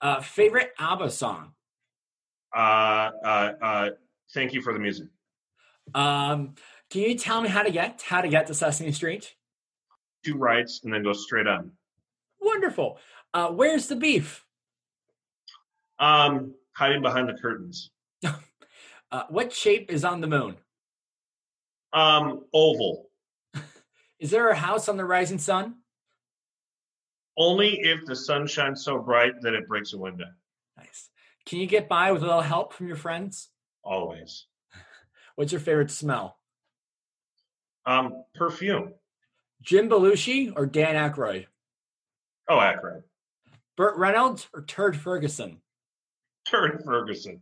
[0.00, 1.52] Uh, favorite ABBA song?
[2.54, 3.88] Uh, uh, uh,
[4.32, 5.08] thank you for the music.
[5.94, 6.54] Um,
[6.90, 9.34] can you tell me how to get how to get to Sesame Street?
[10.24, 11.72] Two rights and then go straight on.
[12.40, 12.98] Wonderful.
[13.34, 14.44] Uh, where's the beef?
[15.98, 17.90] Um, hiding behind the curtains.
[19.12, 20.56] uh, what shape is on the moon?
[21.92, 23.10] Um, oval.
[24.18, 25.76] is there a house on the rising sun?
[27.40, 30.26] Only if the sun shines so bright that it breaks a window.
[30.76, 31.08] Nice.
[31.46, 33.48] Can you get by with a little help from your friends?
[33.82, 34.44] Always.
[35.36, 36.36] What's your favorite smell?
[37.86, 38.92] Um, perfume.
[39.62, 41.46] Jim Belushi or Dan Aykroyd?
[42.46, 43.04] Oh, Aykroyd.
[43.74, 45.62] Burt Reynolds or Turd Ferguson?
[46.46, 47.40] Turd Ferguson.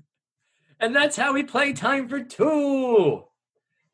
[0.80, 3.22] and that's how we play time for two.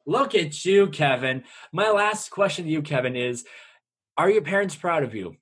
[0.06, 1.44] Look at you, Kevin.
[1.70, 3.44] My last question to you, Kevin, is
[4.18, 5.36] are your parents proud of you?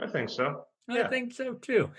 [0.00, 0.66] I think so.
[0.88, 1.90] I think so too.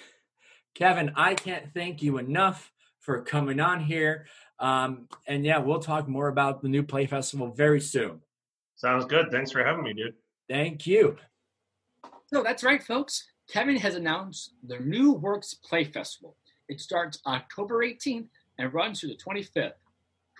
[0.75, 4.27] Kevin, I can't thank you enough for coming on here.
[4.59, 8.21] Um, and yeah, we'll talk more about the new Play Festival very soon.
[8.75, 9.31] Sounds good.
[9.31, 10.13] Thanks for having me, dude.
[10.47, 11.17] Thank you.
[12.31, 13.27] No, that's right, folks.
[13.51, 16.37] Kevin has announced the New Works Play Festival.
[16.67, 18.27] It starts October 18th
[18.59, 19.73] and runs through the 25th.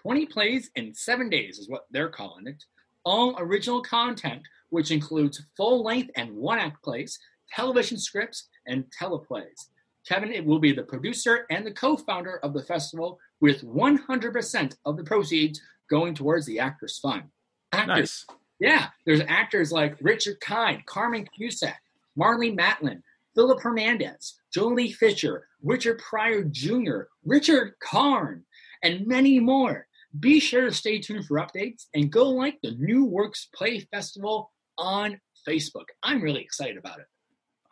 [0.02, 2.64] 20 plays in seven days is what they're calling it.
[3.04, 7.20] All original content which includes full length and one act plays,
[7.54, 9.68] television scripts, and teleplays.
[10.08, 14.76] Kevin it will be the producer and the co founder of the festival, with 100%
[14.86, 17.24] of the proceeds going towards the Actors Fund.
[17.72, 18.38] Actors, nice.
[18.60, 21.82] Yeah, there's actors like Richard Kind, Carmen Cusack,
[22.18, 23.02] Marlee Matlin,
[23.36, 28.44] Philip Hernandez, Joely Fisher, Richard Pryor Jr., Richard Karn,
[28.84, 29.88] and many more.
[30.20, 34.52] Be sure to stay tuned for updates and go like the New Works Play Festival
[34.80, 35.86] on Facebook.
[36.02, 37.06] I'm really excited about it.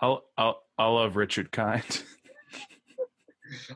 [0.01, 1.83] I'll I'll I love Richard Kind.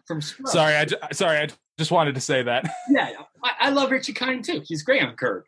[0.06, 0.52] From Scrubs.
[0.52, 2.70] sorry, I sorry, I just wanted to say that.
[2.90, 3.10] yeah,
[3.44, 4.62] I, I love Richard Kind too.
[4.66, 5.44] He's great on Curb.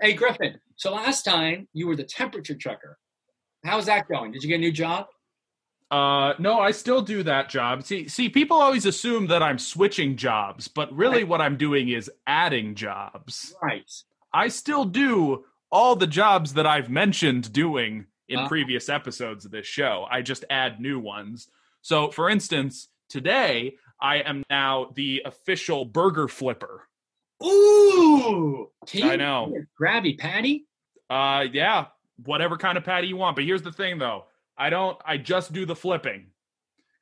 [0.00, 2.98] Hey Griffin, so last time you were the temperature checker.
[3.64, 4.32] How's that going?
[4.32, 5.06] Did you get a new job?
[5.90, 7.82] Uh, no, I still do that job.
[7.84, 11.28] See, see, people always assume that I'm switching jobs, but really, Right.
[11.28, 13.54] what I'm doing is adding jobs.
[13.62, 13.90] Right.
[14.32, 18.48] I still do all the jobs that I've mentioned doing in Uh.
[18.48, 20.06] previous episodes of this show.
[20.10, 21.48] I just add new ones.
[21.82, 26.88] So, for instance, today I am now the official burger flipper.
[27.44, 28.70] Ooh,
[29.02, 29.54] I know.
[29.80, 30.66] Krabby Patty.
[31.08, 31.86] Uh, yeah,
[32.24, 33.36] whatever kind of patty you want.
[33.36, 34.26] But here's the thing, though.
[34.56, 34.98] I don't.
[35.04, 36.26] I just do the flipping.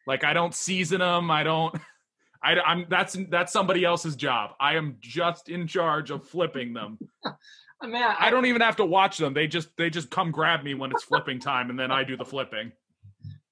[0.06, 1.30] Like I don't season them.
[1.30, 1.74] I don't.
[2.42, 4.50] I, am that's that's somebody else's job.
[4.60, 6.98] I am just in charge of flipping them.
[7.80, 9.34] I mean, I, I don't even have to watch them.
[9.34, 12.16] They just they just come grab me when it's flipping time, and then I do
[12.16, 12.72] the flipping.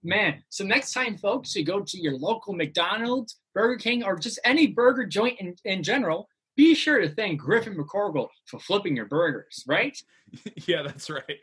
[0.02, 4.38] Man, so next time, folks, you go to your local McDonald's, Burger King, or just
[4.44, 9.06] any burger joint in, in general, be sure to thank Griffin McCorgle for flipping your
[9.06, 9.96] burgers, right?
[10.66, 11.40] yeah, that's right.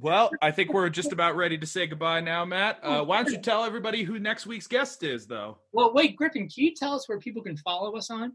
[0.00, 2.80] well, I think we're just about ready to say goodbye now, Matt.
[2.82, 5.58] Uh, why don't you tell everybody who next week's guest is, though?
[5.72, 8.32] Well, wait, Griffin, can you tell us where people can follow us on?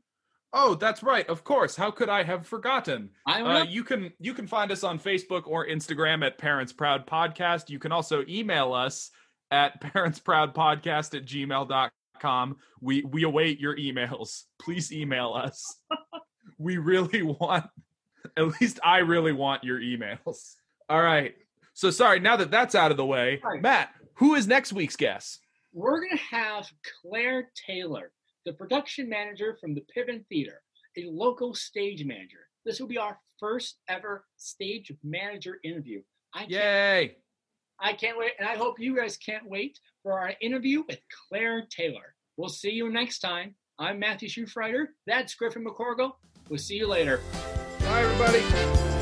[0.57, 1.27] Oh, that's right.
[1.27, 1.75] Of course.
[1.75, 3.09] How could I have forgotten?
[3.27, 7.05] I Uh, you can you can find us on Facebook or Instagram at Parents Proud
[7.05, 7.69] Podcast.
[7.69, 9.11] You can also email us
[9.51, 12.57] at parentsproudpodcast at gmail.com.
[12.79, 14.43] We we await your emails.
[14.59, 15.81] Please email us.
[16.57, 17.65] we really want
[18.37, 20.55] at least I really want your emails.
[20.89, 21.35] All right.
[21.73, 23.61] So sorry, now that that's out of the way, Right.
[23.61, 25.41] Matt, who is next week's guest?
[25.73, 26.65] We're going to have
[27.01, 28.11] Claire Taylor,
[28.45, 30.61] the production manager from the Piven Theater,
[30.97, 32.47] a local stage manager.
[32.65, 36.01] This will be our first ever stage manager interview.
[36.33, 37.15] I can't Yay.
[37.79, 41.67] I can't wait, and I hope you guys can't wait for our interview with Claire
[41.69, 42.15] Taylor.
[42.37, 43.55] We'll see you next time.
[43.79, 44.87] I'm Matthew Schufrider.
[45.05, 46.13] That's Griffin McCorgle.
[46.47, 47.19] We'll see you later.
[47.79, 48.94] Bye everybody.